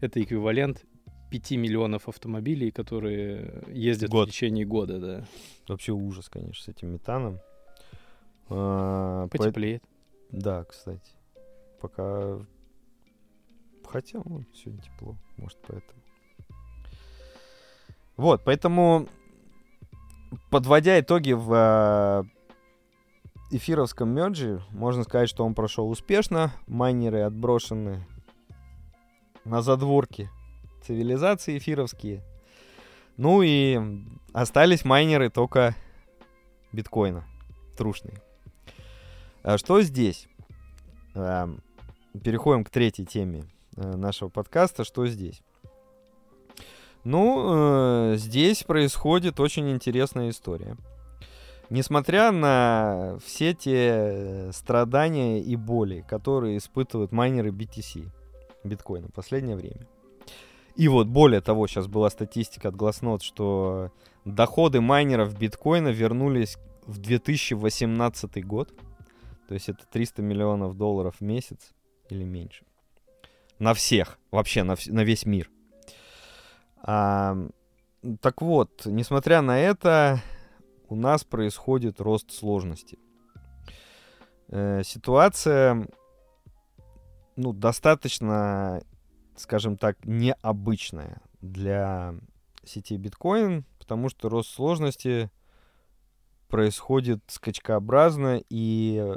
[0.00, 0.84] это эквивалент
[1.30, 4.28] 5 миллионов автомобилей, которые ездят Год.
[4.28, 5.24] в течение года, да.
[5.66, 7.40] Вообще ужас, конечно, с этим метаном.
[8.50, 9.82] А, Потеплеет.
[9.82, 9.88] По...
[10.30, 11.12] Да, кстати.
[11.80, 12.38] Пока...
[13.86, 16.02] Хотя, ну, сегодня тепло, может, поэтому.
[18.16, 19.08] Вот, поэтому,
[20.50, 22.24] подводя итоги в а,
[23.50, 26.52] эфировском мерджи, можно сказать, что он прошел успешно.
[26.66, 28.06] Майнеры отброшены
[29.44, 30.28] на задворки
[30.82, 32.22] цивилизации эфировские.
[33.16, 33.80] Ну и
[34.32, 35.74] остались майнеры только
[36.72, 37.24] биткоина,
[37.76, 38.22] трушные.
[39.48, 40.28] А что здесь?
[41.14, 41.62] Эм,
[42.22, 43.44] переходим к третьей теме
[43.76, 44.84] э, нашего подкаста.
[44.84, 45.40] Что здесь?
[47.02, 50.76] Ну, э, здесь происходит очень интересная история.
[51.70, 58.06] Несмотря на все те страдания и боли, которые испытывают майнеры BTC,
[58.64, 59.86] биткоина, в последнее время.
[60.76, 63.92] И вот более того, сейчас была статистика от Glassnode, что
[64.26, 68.74] доходы майнеров биткоина вернулись в 2018 год.
[69.48, 71.72] То есть это 300 миллионов долларов в месяц
[72.10, 72.66] или меньше.
[73.58, 75.50] На всех, вообще на, на весь мир.
[76.82, 77.34] А,
[78.20, 80.20] так вот, несмотря на это,
[80.88, 82.98] у нас происходит рост сложности.
[84.48, 85.88] Э, ситуация,
[87.36, 88.82] ну, достаточно,
[89.34, 92.14] скажем так, необычная для
[92.64, 95.30] сети биткоин, потому что рост сложности
[96.48, 99.16] происходит скачкообразно, и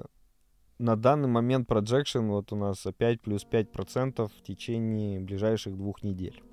[0.81, 6.43] на данный момент projection вот у нас опять плюс 5% в течение ближайших двух недель.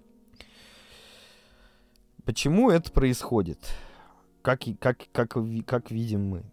[2.24, 3.58] Почему это происходит?
[4.42, 5.36] Как, как, как,
[5.66, 6.44] как видим мы?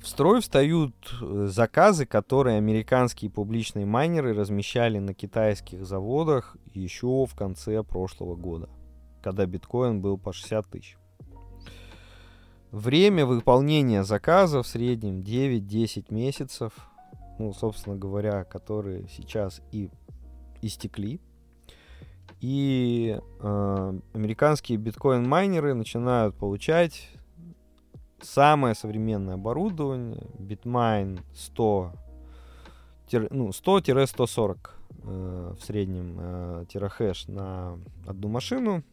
[0.00, 7.34] В строй встают э, заказы, которые американские публичные майнеры размещали на китайских заводах еще в
[7.34, 8.70] конце прошлого года,
[9.22, 10.99] когда биткоин был по 60 тысяч.
[12.72, 16.72] Время выполнения заказа в среднем 9-10 месяцев,
[17.40, 19.90] ну, собственно говоря, которые сейчас и
[20.62, 21.20] истекли.
[22.40, 27.10] И э, американские биткоин-майнеры начинают получать
[28.22, 31.92] самое современное оборудование, Bitmine 100,
[33.30, 34.58] ну, 100-140
[35.02, 38.84] э, в среднем э, терахэш на одну машину–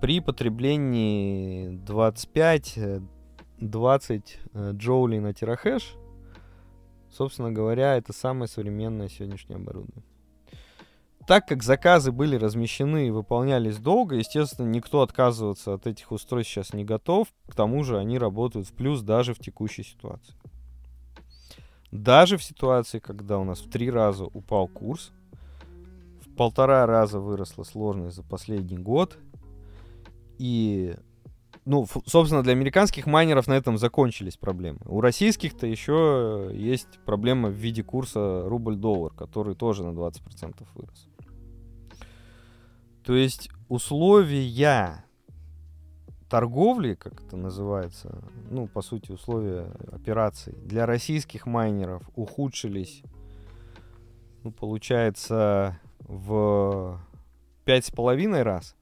[0.00, 3.02] при потреблении 25-20
[3.60, 5.94] э, джоулей на терахэш,
[7.10, 10.04] собственно говоря, это самое современное сегодняшнее оборудование.
[11.26, 16.72] Так как заказы были размещены и выполнялись долго, естественно, никто отказываться от этих устройств сейчас
[16.72, 17.28] не готов.
[17.46, 20.34] К тому же они работают в плюс даже в текущей ситуации.
[21.90, 25.10] Даже в ситуации, когда у нас в три раза упал курс,
[26.24, 29.18] в полтора раза выросла сложность за последний год,
[30.38, 30.94] и,
[31.64, 34.78] ну, собственно, для американских майнеров на этом закончились проблемы.
[34.86, 41.08] У российских-то еще есть проблема в виде курса рубль-доллар, который тоже на 20% вырос.
[43.04, 45.04] То есть условия
[46.28, 53.02] торговли, как это называется, ну, по сути, условия операций для российских майнеров ухудшились,
[54.44, 57.00] ну, получается, в
[57.64, 58.76] пять с половиной раз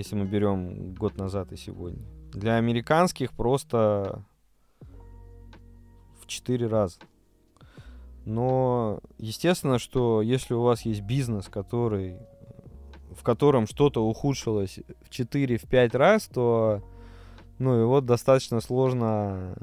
[0.00, 2.02] если мы берем год назад и сегодня.
[2.32, 4.24] Для американских просто
[6.20, 6.98] в 4 раза.
[8.24, 12.16] Но естественно, что если у вас есть бизнес, который,
[13.14, 16.82] в котором что-то ухудшилось в 4-5 в раз, то
[17.58, 19.54] ну, его достаточно сложно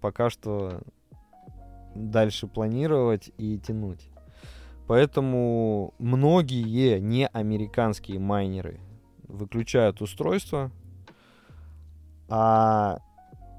[0.00, 0.80] пока что
[1.94, 4.08] дальше планировать и тянуть.
[4.88, 8.80] Поэтому многие не американские майнеры
[9.24, 10.70] выключают устройство,
[12.30, 12.98] а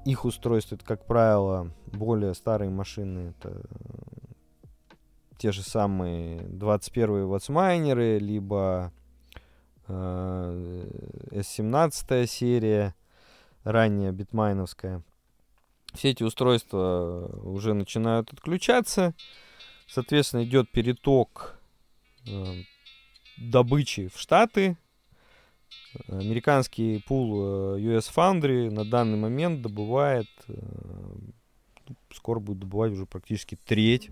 [0.04, 3.32] их устройство это, как правило, более старые машины.
[3.38, 3.62] Это
[5.38, 8.92] те же самые 21 ватсмайнеры, либо
[9.86, 10.88] э,
[11.30, 12.96] S17 серия,
[13.62, 15.04] ранняя битмайновская.
[15.94, 19.14] Все эти устройства уже начинают отключаться.
[19.90, 21.58] Соответственно, идет переток
[22.28, 22.62] э,
[23.36, 24.76] добычи в Штаты.
[26.06, 30.54] Американский пул э, US Foundry на данный момент добывает, э,
[32.14, 34.10] скоро будет добывать уже практически треть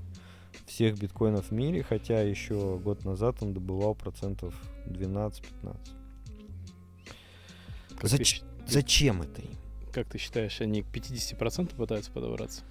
[0.67, 4.55] всех биткоинов в мире, хотя еще год назад он добывал процентов
[4.87, 5.77] 12-15.
[8.03, 8.43] Зач...
[8.67, 9.57] Зачем это им?
[9.93, 12.65] Как ты считаешь, они к 50% пытаются подобраться?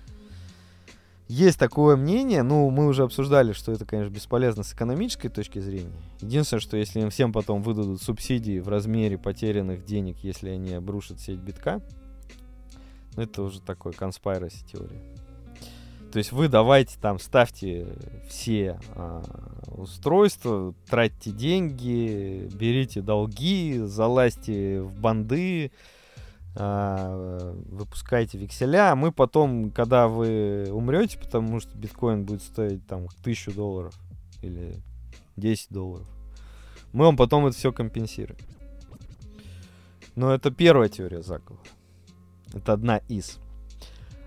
[1.27, 5.91] Есть такое мнение, ну, мы уже обсуждали, что это, конечно, бесполезно с экономической точки зрения.
[6.21, 11.19] Единственное, что если им всем потом выдадут субсидии в размере потерянных денег, если они обрушат
[11.19, 11.81] сеть битка,
[13.15, 15.01] ну, это уже такой conspiracy теория.
[16.13, 17.87] То есть вы давайте там ставьте
[18.29, 19.21] все а,
[19.67, 25.71] устройства, тратьте деньги, берите долги, залазьте в банды,
[26.59, 33.07] а, выпускайте векселя, а мы потом, когда вы умрете, потому что биткоин будет стоить там
[33.23, 33.93] тысячу долларов
[34.41, 34.81] или
[35.35, 36.07] 10 долларов,
[36.93, 38.39] мы вам потом это все компенсируем.
[40.15, 41.61] Но это первая теория заговора.
[42.53, 43.37] Это одна из.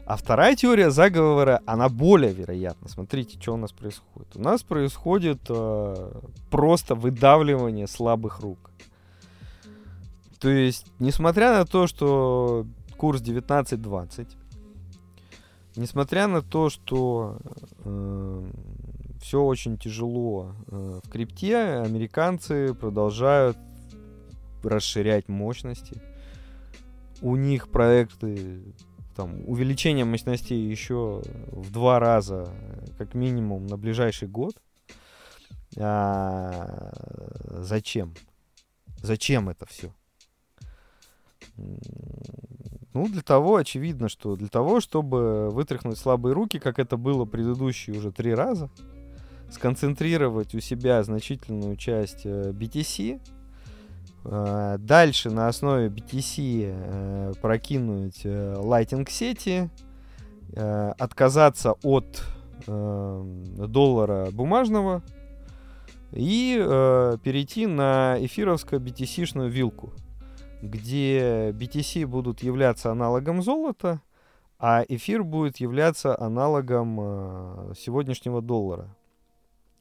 [0.07, 2.89] А вторая теория заговора, она более вероятна.
[2.89, 4.37] Смотрите, что у нас происходит.
[4.37, 6.13] У нас происходит э,
[6.49, 8.71] просто выдавливание слабых рук.
[10.41, 12.67] То есть, несмотря на то, что
[12.97, 14.29] курс 19.20,
[15.77, 17.39] несмотря на то, что
[17.85, 18.51] э,
[19.21, 23.59] все очень тяжело э, в крипте, американцы продолжают
[24.63, 26.01] расширять мощности.
[27.21, 28.63] У них проекты
[29.17, 31.23] там, увеличение мощностей еще
[31.53, 32.49] в два раза,
[32.97, 34.55] как минимум, на ближайший год.
[35.77, 36.93] А,
[37.45, 38.15] зачем?
[39.03, 39.93] Зачем это все?
[42.93, 47.97] Ну, для того, очевидно, что для того, чтобы вытряхнуть слабые руки, как это было предыдущие
[47.97, 48.69] уже три раза,
[49.51, 53.21] сконцентрировать у себя значительную часть э, BTC,
[54.25, 59.71] э, дальше на основе BTC э, прокинуть Lightning сети,
[60.53, 62.25] отказаться от
[62.67, 65.01] доллара бумажного
[66.11, 66.57] и
[67.23, 69.93] перейти на эфировско-BTC-шную вилку–
[70.63, 74.01] где BTC будут являться аналогом золота,
[74.59, 78.95] а эфир будет являться аналогом э, сегодняшнего доллара,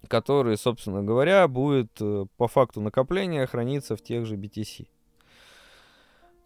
[0.07, 4.87] который, собственно говоря, будет э, по факту накопления храниться в тех же BTC.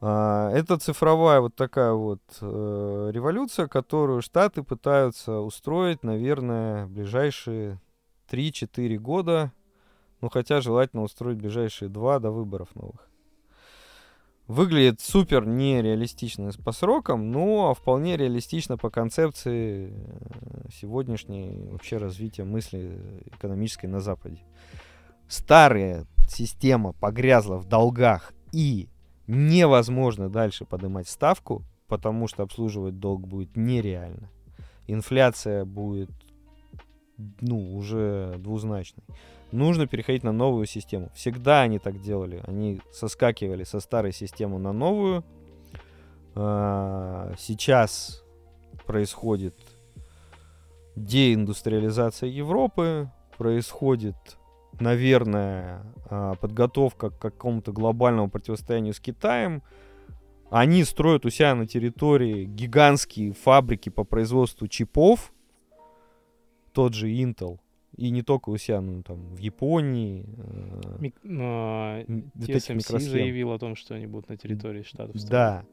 [0.01, 7.79] Э, это цифровая вот такая вот э, революция, которую Штаты пытаются устроить, наверное, ближайшие
[8.31, 9.51] 3-4 года,
[10.21, 13.12] ну хотя желательно устроить ближайшие 2 до выборов новых.
[14.47, 22.99] Выглядит супер нереалистично по срокам, но вполне реалистично по концепции э, сегодняшней вообще развития мысли
[23.25, 24.39] экономической на Западе.
[25.29, 28.89] Старая система погрязла в долгах и
[29.27, 34.29] невозможно дальше поднимать ставку, потому что обслуживать долг будет нереально.
[34.87, 36.11] Инфляция будет
[37.39, 39.05] ну, уже двузначной
[39.53, 41.11] нужно переходить на новую систему.
[41.13, 42.41] Всегда они так делали.
[42.45, 45.23] Они соскакивали со старой системы на новую.
[46.35, 48.23] А, сейчас
[48.85, 49.55] происходит
[50.95, 54.15] деиндустриализация Европы, происходит,
[54.79, 59.61] наверное, а, подготовка к какому-то глобальному противостоянию с Китаем.
[60.49, 65.31] Они строят у себя на территории гигантские фабрики по производству чипов,
[66.73, 67.59] тот же Intel,
[67.95, 70.25] и не только у себя, ну, там, в Японии.
[70.37, 75.15] Э, Мик, э, TSMC заявил о том, что они будут на территории штатов.
[75.15, 75.29] Строить.
[75.29, 75.65] Да.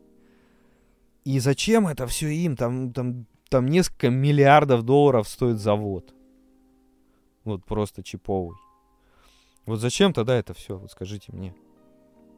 [1.24, 2.56] И зачем это все им?
[2.56, 6.14] Там, там, там несколько миллиардов долларов стоит завод.
[7.44, 8.56] Вот просто чиповый.
[9.66, 10.76] Вот зачем тогда это все?
[10.76, 11.54] Вот скажите мне.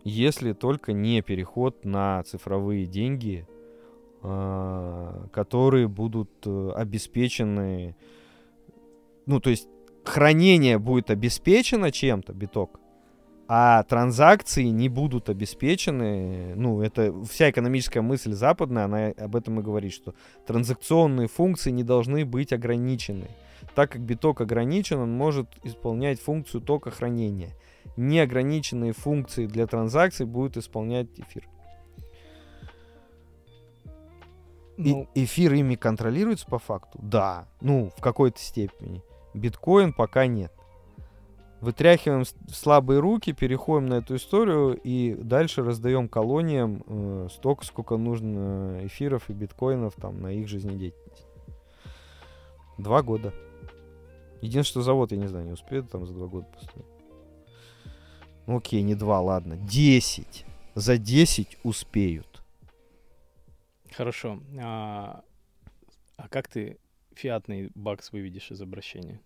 [0.04, 3.46] Если только не переход на цифровые деньги,
[4.22, 7.96] э, которые будут э, обеспечены
[9.26, 9.68] ну, то есть
[10.04, 12.80] хранение будет обеспечено чем-то, биток,
[13.48, 16.54] а транзакции не будут обеспечены.
[16.56, 20.14] Ну, это вся экономическая мысль западная, она об этом и говорит, что
[20.46, 23.28] транзакционные функции не должны быть ограничены.
[23.74, 27.54] Так как биток ограничен, он может исполнять функцию тока хранения.
[27.96, 31.48] Неограниченные функции для транзакций будет исполнять эфир.
[34.78, 36.98] Ну, эфир ими контролируется по факту?
[37.02, 37.48] Да.
[37.60, 39.02] Ну, в какой-то степени.
[39.34, 40.52] Биткоин пока нет.
[41.60, 48.80] Вытряхиваем слабые руки, переходим на эту историю и дальше раздаем колониям э, столько, сколько нужно
[48.82, 51.26] эфиров и биткоинов там на их жизнедеятельность.
[52.78, 53.32] Два года.
[54.40, 56.86] Единственное, что завод, я не знаю, не успеет там за два года построить.
[58.46, 59.56] Ну окей, не два, ладно.
[59.56, 60.44] Десять.
[60.74, 62.42] За десять успеют.
[63.94, 64.40] хорошо.
[64.60, 65.22] А,
[66.16, 66.78] а как ты
[67.22, 69.20] фиатный бакс выведешь из обращения?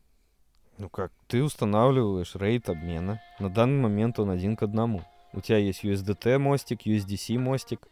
[0.76, 3.22] Ну как, ты устанавливаешь рейд обмена.
[3.40, 5.02] На данный момент он один к одному.
[5.32, 7.88] У тебя есть USDT мостик, USDC мостик.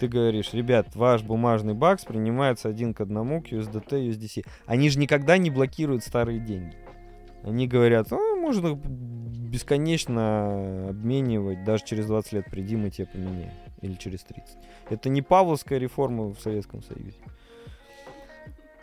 [0.00, 4.44] Ты говоришь, ребят, ваш бумажный бакс принимается один к одному к USDT, USDC.
[4.66, 6.76] Они же никогда не блокируют старые деньги.
[7.44, 13.52] Они говорят, «А, можно бесконечно обменивать, даже через 20 лет приди, мы тебе поменяем.
[13.80, 14.56] Или через 30.
[14.90, 17.18] Это не павловская реформа в Советском Союзе.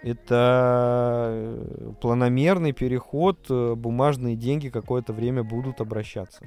[0.03, 6.43] Это э, планомерный переход, э, бумажные деньги какое-то время будут обращаться.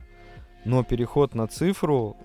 [0.67, 2.19] Но переход на цифру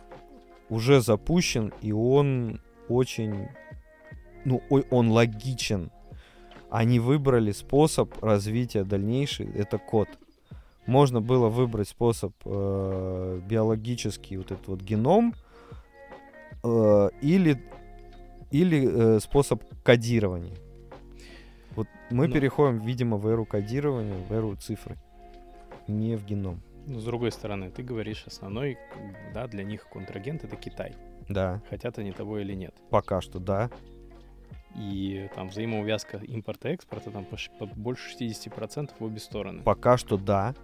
[0.69, 2.59] уже запущен, и он
[2.89, 3.47] очень,
[4.43, 5.89] ну, ой, он логичен.
[6.69, 10.09] Они выбрали способ развития дальнейший, это код.
[10.85, 15.33] Можно было выбрать способ э, биологический, вот этот вот геном,
[16.63, 17.63] э, или,
[18.51, 20.55] или э, способ кодирования.
[22.11, 22.33] Мы Ну.
[22.33, 24.97] переходим, видимо, в эру кодирования, в эру цифры,
[25.87, 26.61] не в геном.
[26.87, 28.77] Но с другой стороны, ты говоришь, основной,
[29.33, 30.93] да, для них контрагент это Китай.
[31.29, 32.73] Да, Хотят они того или нет.
[32.89, 33.69] пока что да.
[34.75, 39.61] И там взаимоувязка импорта и экспорта там по, по больше 60% в обе стороны.
[39.63, 40.55] Пока что да.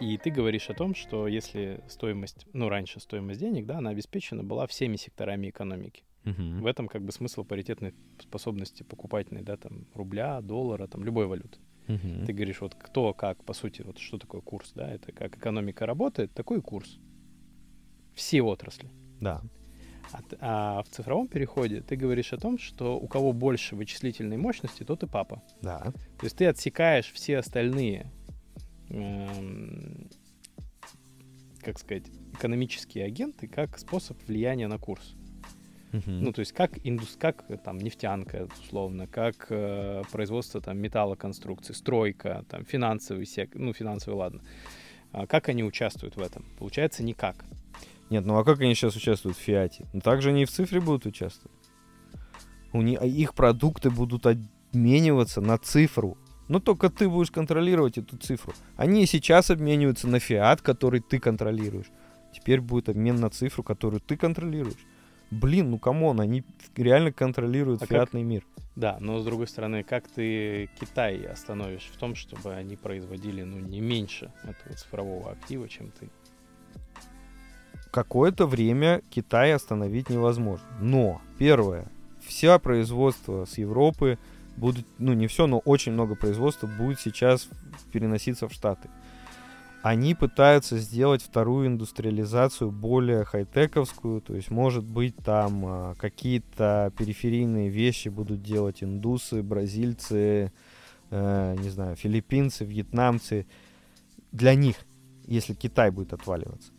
[0.00, 4.42] И ты говоришь о том, что если стоимость, ну раньше стоимость денег, да, она обеспечена
[4.42, 6.04] была всеми секторами экономики.
[6.26, 6.60] Мгм.
[6.60, 11.58] В этом как бы смысл паритетной способности покупательной, да, там рубля, доллара, там любой валюты.
[11.86, 12.26] Мгм.
[12.26, 15.86] Ты говоришь, вот кто как, по сути, вот что такое курс, да, это как экономика
[15.86, 16.98] работает, такой курс.
[18.14, 18.90] Все отрасли.
[19.20, 19.40] Да.
[20.12, 24.82] А, а в цифровом переходе ты говоришь о том, что у кого больше вычислительной мощности,
[24.82, 25.42] тот и папа.
[25.62, 25.92] Да.
[26.18, 28.10] То есть ты отсекаешь все остальные,
[28.88, 30.08] эм,
[31.60, 35.14] как сказать, экономические агенты как способ влияния на курс.
[35.96, 36.24] Мгм.
[36.24, 41.74] Ну, то есть как индус, как э, там нефтянка, условно, как э, производство там металлоконструкций,
[41.74, 44.42] стройка, там финансовый сектор, ну, финансовый, ладно.
[45.12, 46.44] А как они участвуют в этом?
[46.58, 47.44] Получается, никак.
[48.10, 49.86] Нет, ну а как они сейчас участвуют в Фиате?
[49.92, 51.56] Ну так же они и в цифре будут участвовать.
[52.72, 56.18] У них, их продукты будут обмениваться на цифру.
[56.48, 58.52] Но только ты будешь контролировать эту цифру.
[58.76, 61.90] Они и сейчас обмениваются на фиат, который ты контролируешь.
[62.32, 64.86] Теперь будет обмен на цифру, которую ты контролируешь.
[65.30, 66.44] Блин, ну come on, они
[66.76, 68.44] реально контролируют А как- фиатный мир.
[68.76, 73.58] Да, но с другой стороны, как ты Китай остановишь в том, чтобы они производили, ну,
[73.58, 76.10] не меньше этого цифрового актива, чем ты?
[77.96, 80.66] какое-то время Китай остановить невозможно.
[80.80, 81.86] Но, первое,
[82.20, 84.18] вся производство с Европы
[84.58, 87.48] будут, ну не все, но очень много производства будет сейчас
[87.92, 88.90] переноситься в Штаты.
[89.82, 97.68] Они пытаются сделать вторую индустриализацию более хай-тековскую, то есть, может быть, там а, какие-то периферийные
[97.68, 100.52] вещи будут делать индусы, бразильцы,
[101.10, 103.46] э, не знаю, филиппинцы, вьетнамцы.
[104.32, 104.76] Для них,
[105.26, 106.72] если Китай будет отваливаться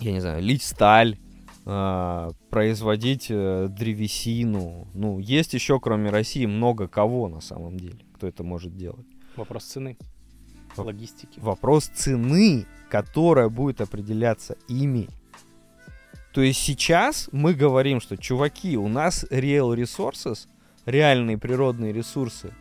[0.00, 1.18] я не знаю, лить сталь,
[1.64, 4.86] а, производить э, древесину.
[4.94, 9.06] Ну, есть еще, кроме России, много кого на самом деле, кто это может делать.
[9.36, 9.96] Вопрос цены,
[10.82, 11.40] логистики.
[11.40, 15.08] Вопрос цены, которая будет определяться ими.
[16.32, 20.48] То есть сейчас мы говорим, что, чуваки, у нас real resources,
[20.84, 22.52] реальные природные ресурсы,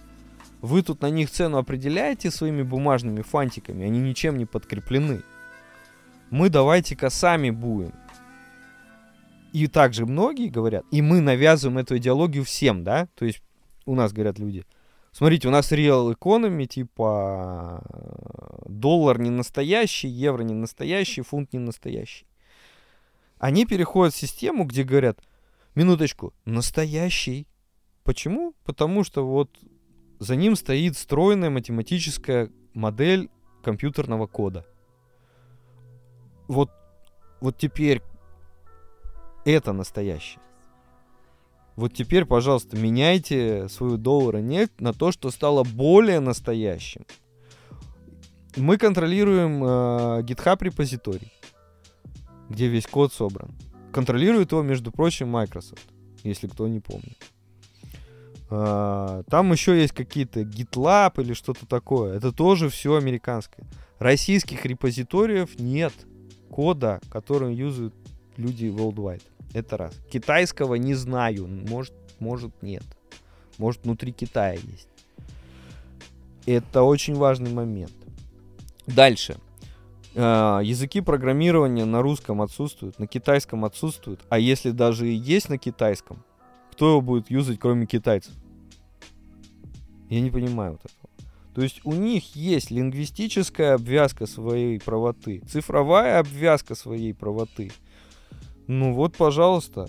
[0.62, 5.22] вы тут на них цену определяете своими бумажными фантиками, они ничем не подкреплены.
[6.30, 7.94] Мы давайте-ка сами будем.
[9.52, 13.08] И также многие говорят, и мы навязываем эту идеологию всем, да?
[13.16, 13.42] То есть
[13.86, 14.66] у нас говорят люди,
[15.16, 17.82] смотрите, у нас real economy, типа
[18.66, 22.28] доллар не настоящий, евро не настоящий, фунт не настоящий.
[23.38, 25.20] Они переходят в систему, где говорят,
[25.74, 27.48] минуточку, настоящий.
[28.04, 28.54] Почему?
[28.66, 29.50] Потому что вот
[30.20, 33.30] за ним стоит стройная математическая модель
[33.64, 34.66] компьютерного кода.
[36.48, 36.70] вот,
[37.42, 38.02] вот теперь
[39.46, 40.42] это настоящее.
[41.76, 47.06] Вот теперь, пожалуйста, меняйте свою доллар и нефть на то, что стало более настоящим.
[48.56, 49.68] Мы контролируем э,
[50.22, 51.34] GitHub репозиторий,
[52.50, 53.52] где весь код собран.
[53.92, 55.86] Контролирует его, между прочим, Microsoft,
[56.24, 57.18] если кто не помнит.
[58.50, 62.16] Э, там еще есть какие-то GitLab или что-то такое.
[62.16, 63.68] Это тоже все американское.
[64.00, 65.94] Российских репозиториев нет
[66.50, 67.94] кода, которым юзают
[68.38, 69.24] люди worldwide.
[69.56, 69.94] Это раз.
[70.12, 71.48] Китайского не знаю.
[71.48, 72.84] Может, может нет.
[73.58, 74.90] Может, внутри Китая есть.
[76.46, 77.94] Это очень важный момент.
[78.86, 79.38] Дальше.
[80.14, 84.26] Э, языки программирования на русском отсутствуют, на китайском отсутствуют.
[84.28, 86.26] А если даже и есть на китайском,
[86.74, 88.34] кто его будет юзать, кроме китайцев?
[90.10, 91.10] Я не понимаю вот этого.
[91.56, 97.72] То есть у них есть лингвистическая обвязка своей правоты, цифровая обвязка своей правоты–
[98.68, 99.88] ну вот, пожалуйста.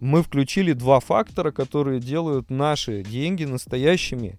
[0.00, 4.38] Мы включили два фактора, которые делают наши деньги настоящими.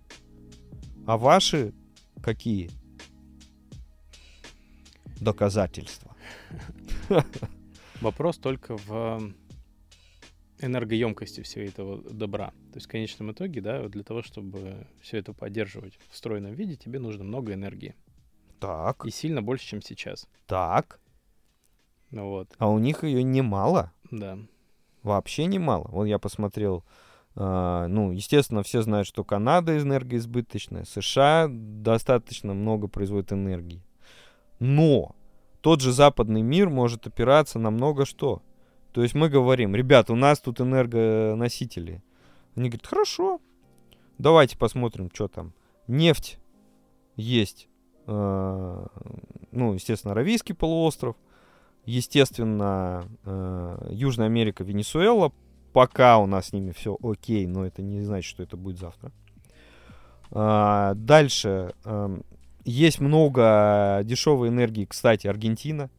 [1.07, 1.73] А ваши
[2.21, 2.69] какие?
[5.21, 6.15] Доказательства.
[8.01, 9.33] Вопрос только в
[10.59, 12.49] энергоемкости всего этого добра.
[12.71, 16.75] То есть в конечном итоге, да, для того, чтобы все это поддерживать в встроенном виде,
[16.75, 17.95] тебе нужно много энергии.
[18.59, 19.05] Так.
[19.05, 20.27] И сильно больше, чем сейчас.
[20.45, 20.99] Так.
[22.13, 22.47] Ну вот.
[22.59, 23.91] А у них ее немало.
[24.11, 24.37] Да.
[25.01, 25.87] Вообще немало.
[25.89, 26.85] Вот я посмотрел,
[27.35, 33.81] э, ну, естественно, все знают, что Канада энергоизбыточная, США достаточно много производит энергии.
[34.59, 35.15] Но
[35.61, 38.43] тот же западный мир может опираться на много что.
[38.91, 42.03] То есть мы говорим, ребят, у нас тут энергоносители.
[42.55, 43.41] Они говорят, хорошо,
[44.19, 45.53] давайте посмотрим, что там.
[45.87, 46.37] Нефть
[47.15, 47.67] есть,
[48.05, 48.85] э,
[49.51, 51.15] ну, естественно, Аравийский полуостров,
[51.85, 55.33] Естественно, э, Южная Америка, Венесуэла.
[55.73, 59.11] Пока у нас с ними все окей, но это не значит, что это будет завтра.
[60.31, 61.73] А, дальше.
[61.83, 62.23] Эм,
[62.63, 65.89] есть много дешевой энергии, кстати, Аргентина,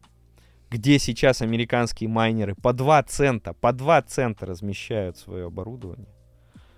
[0.70, 6.09] где сейчас американские майнеры по 2 цента, по 2 цента размещают свое оборудование.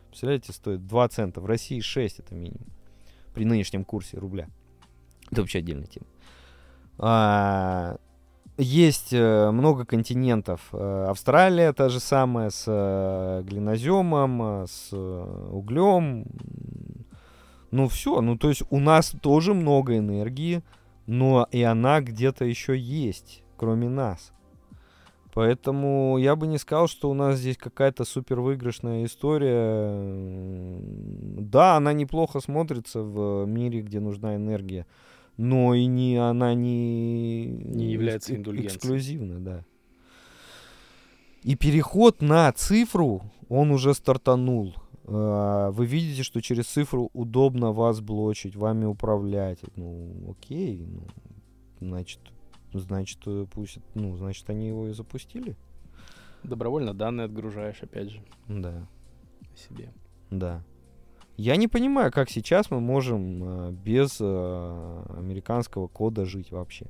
[0.09, 1.41] Представляете, стоит 2 цента.
[1.41, 2.69] В России 6 это минимум.
[3.35, 4.49] При нынешнем курсе рубля.
[5.31, 6.07] Это вообще отдельная тема.
[6.99, 7.97] А,
[8.59, 10.69] есть э, много континентов.
[10.73, 16.27] Э, Австралия та же самая с э, глиноземом, с углем.
[17.71, 20.63] Ну все, ну то есть у нас тоже много энергии,
[21.07, 24.33] но и она где-то еще есть, кроме нас.
[25.35, 29.93] Поэтому я бы не сказал, что у нас здесь какая-то супер выигрышная история.
[30.81, 34.87] Да, она неплохо смотрится в мире, где нужна энергия
[35.37, 38.77] но и не, она не, не является индульгенцией.
[38.77, 39.65] Эксклюзивна, да.
[41.43, 44.75] И переход на цифру, он уже стартанул.
[45.05, 49.61] А, вы видите, что через цифру удобно вас блочить, вами управлять.
[49.77, 51.07] Ну, окей, ну,
[51.81, 52.21] значит,
[52.73, 53.21] значит,
[53.53, 55.57] пусть, ну, значит, они его и запустили.
[56.43, 58.23] Добровольно данные отгружаешь, опять же.
[58.49, 58.89] Да.
[59.55, 59.93] Себе.
[60.31, 60.65] Да.
[61.37, 66.87] Я не понимаю, как сейчас мы можем э, без э, американского кода жить вообще.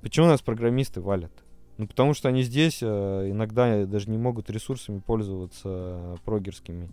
[0.00, 1.30] Почему нас программисты валят?
[1.78, 6.90] Ну, потому что они здесь э, иногда даже не могут ресурсами пользоваться прогерскими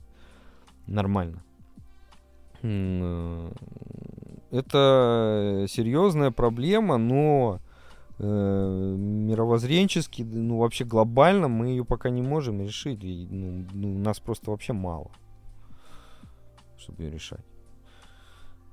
[0.86, 1.42] нормально.
[4.52, 7.60] Это серьезная проблема, но
[8.20, 13.04] мировоззренчески, ну вообще глобально мы ее пока не можем решить.
[13.04, 15.12] И, ну, ну, нас просто вообще мало
[16.80, 17.46] чтобы ее решать.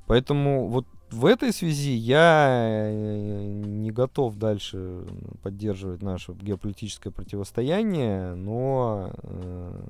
[0.06, 5.04] Поэтому вот в этой связи я э, не готов дальше
[5.42, 9.82] поддерживать наше геополитическое противостояние, но э,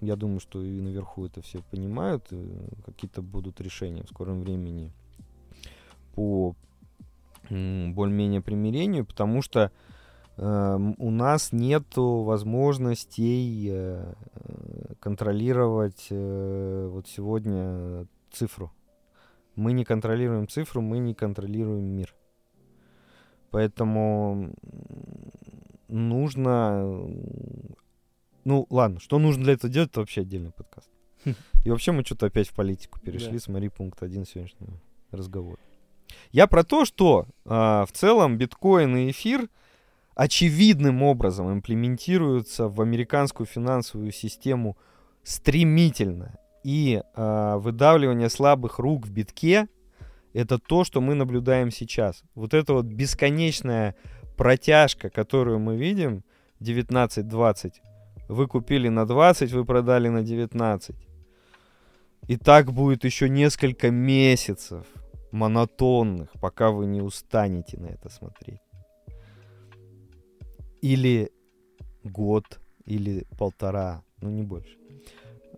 [0.00, 2.26] я думаю, что и наверху это все понимают,
[2.86, 4.92] какие-то будут решения в скором времени
[6.14, 6.54] по
[7.48, 9.72] более-менее примирению, потому что
[10.42, 14.14] у нас нет возможностей э,
[14.98, 18.72] контролировать э, вот сегодня цифру.
[19.54, 22.14] Мы не контролируем цифру, мы не контролируем мир.
[23.50, 24.54] Поэтому
[25.88, 27.06] нужно...
[28.44, 30.88] Ну, ладно, что нужно для этого делать, это вообще отдельный подкаст.
[31.64, 33.40] И вообще мы что-то опять в политику перешли, да.
[33.40, 34.80] смотри, пункт один сегодняшнего
[35.10, 35.58] разговора.
[36.32, 39.50] Я про то, что э, в целом биткоин и эфир
[40.20, 44.76] очевидным образом имплементируются в американскую финансовую систему
[45.22, 46.38] стремительно.
[46.62, 49.66] И э, выдавливание слабых рук в битке
[50.34, 52.22] это то, что мы наблюдаем сейчас.
[52.34, 53.96] Вот это вот бесконечное
[54.36, 56.22] протяжка, которую мы видим,
[56.60, 57.72] 19-20,
[58.28, 60.96] вы купили на 20, вы продали на 19.
[62.28, 64.84] И так будет еще несколько месяцев
[65.32, 68.60] монотонных, пока вы не устанете на это смотреть.
[70.82, 71.30] Или
[72.04, 74.76] год, или полтора, ну не больше.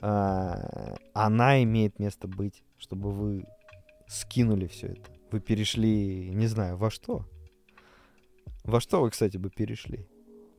[0.00, 3.44] А, она имеет место быть, чтобы вы
[4.08, 5.10] скинули все это.
[5.30, 7.24] Вы перешли, не знаю, во что?
[8.64, 10.06] Во что вы, кстати, бы перешли?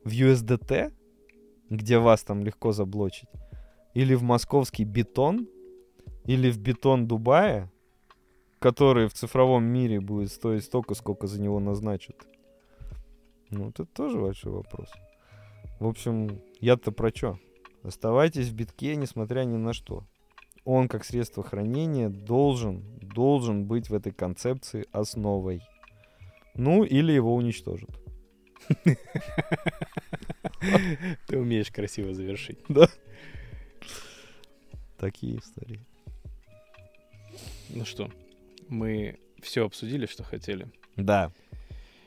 [0.04, 0.92] В USDT,
[1.70, 3.28] где вас там легко заблочить?
[3.94, 5.46] Или в московский бетон?
[6.24, 7.70] Или в бетон Дубая,
[8.58, 12.26] который в цифровом мире будет стоить столько, сколько за него назначат?
[13.54, 14.90] Ну, это тоже большой вопрос.
[15.78, 17.38] В общем, я-то про что?
[17.84, 20.04] Оставайтесь в битке, несмотря ни на что.
[20.64, 25.62] Он, как средство хранения, должен, должен быть в этой концепции основой.
[26.54, 27.90] Ну, или его уничтожат.
[31.28, 32.58] Ты умеешь красиво завершить.
[32.68, 32.88] Да.
[34.98, 35.84] Такие истории.
[37.68, 38.10] Ну что,
[38.68, 40.66] мы все обсудили, что хотели.
[40.96, 41.30] Да.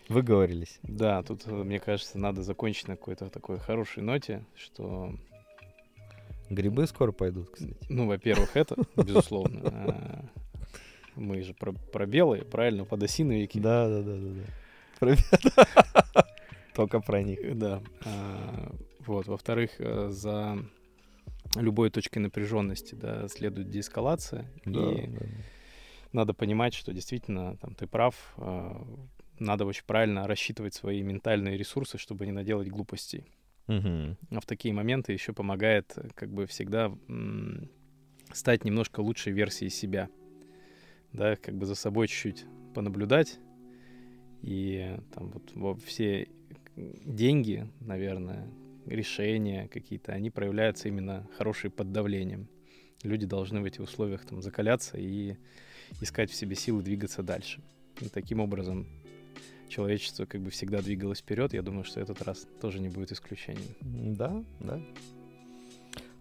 [0.09, 0.79] Выговорились.
[0.83, 5.13] Да, тут, э, мне кажется, надо закончить на какой-то такой хорошей ноте, что...
[6.49, 7.75] Грибы скоро пойдут, кстати.
[7.89, 9.61] Ну, во-первых, это, безусловно.
[9.65, 10.25] А,
[11.15, 13.59] Мы же про, про белые, правильно, подосиновики.
[13.59, 14.15] Да, да, да,
[15.01, 15.15] да.
[16.13, 16.25] да.
[16.73, 17.57] Только про них.
[17.57, 17.81] Да.
[18.05, 18.71] А,
[19.05, 19.27] Вот.
[19.27, 20.57] Во-вторых, э, за
[21.55, 24.45] любой точкой напряженности, да, следует деэскалация.
[24.63, 25.25] Да, И да.
[26.13, 28.15] надо понимать, что действительно там ты прав.
[29.39, 33.25] Надо очень правильно рассчитывать свои ментальные ресурсы, чтобы не наделать глупостей.
[33.67, 34.17] Мгм.
[34.31, 36.91] А в такие моменты еще помогает, э, как бы всегда,
[38.33, 40.09] стать немножко лучшей версией себя.
[41.13, 43.39] Да, как бы за собой чуть-чуть понаблюдать.
[44.41, 46.27] И там вот во- все
[46.75, 48.47] деньги, наверное,
[48.85, 52.47] решения какие-то, они проявляются именно хорошие под давлением.
[53.03, 55.35] Люди должны в этих условиях там закаляться и
[56.01, 57.61] искать в себе силы двигаться дальше.
[58.01, 58.87] И таким образом
[59.67, 61.53] человечество как бы всегда двигалось вперед.
[61.53, 63.75] Я думаю, что этот раз тоже не будет исключением.
[63.81, 64.79] Да, да.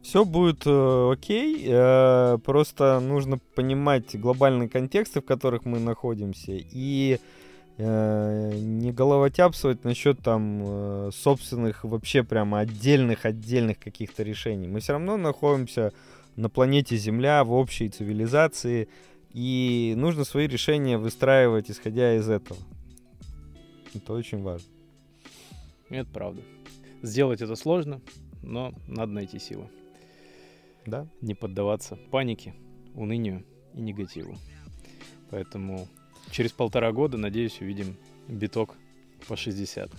[0.03, 7.18] Все будет э, окей, э, просто нужно понимать глобальные контексты, в которых мы находимся, и
[7.76, 14.68] э, не головотяпствовать насчет там э, собственных вообще прямо отдельных-отдельных каких-то решений.
[14.68, 15.92] Мы все равно находимся
[16.36, 18.88] на планете Земля, в общей цивилизации,
[19.32, 22.61] и нужно свои решения выстраивать, исходя из этого.
[23.97, 24.68] Это очень важно.
[25.88, 26.42] Это правда.
[27.03, 28.01] Сделать это сложно,
[28.42, 29.68] но надо найти силы.
[30.84, 31.07] Да?
[31.20, 32.55] Не поддаваться панике,
[32.94, 33.44] унынию
[33.74, 34.36] и негативу.
[35.30, 35.88] Поэтому
[36.30, 37.97] через полтора года, надеюсь, увидим
[38.28, 38.74] биток
[39.28, 39.90] по 60.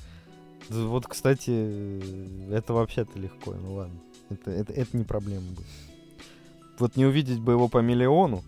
[0.69, 3.99] Да Вот, кстати, э, это вообще-то легко, ну ладно.
[4.29, 5.67] Это, это, это не проблема будет.
[6.79, 8.43] Вот не увидеть бы его по миллиону,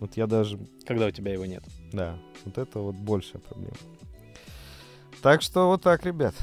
[0.00, 1.64] вот я даже, Когда у тебя его нет.
[1.92, 3.76] да, вот это вот большая проблема.
[5.24, 6.34] Так что вот так, ребят.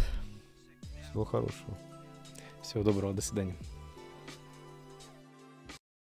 [1.03, 1.77] Всего хорошего.
[2.63, 3.55] Всего доброго, до свидания.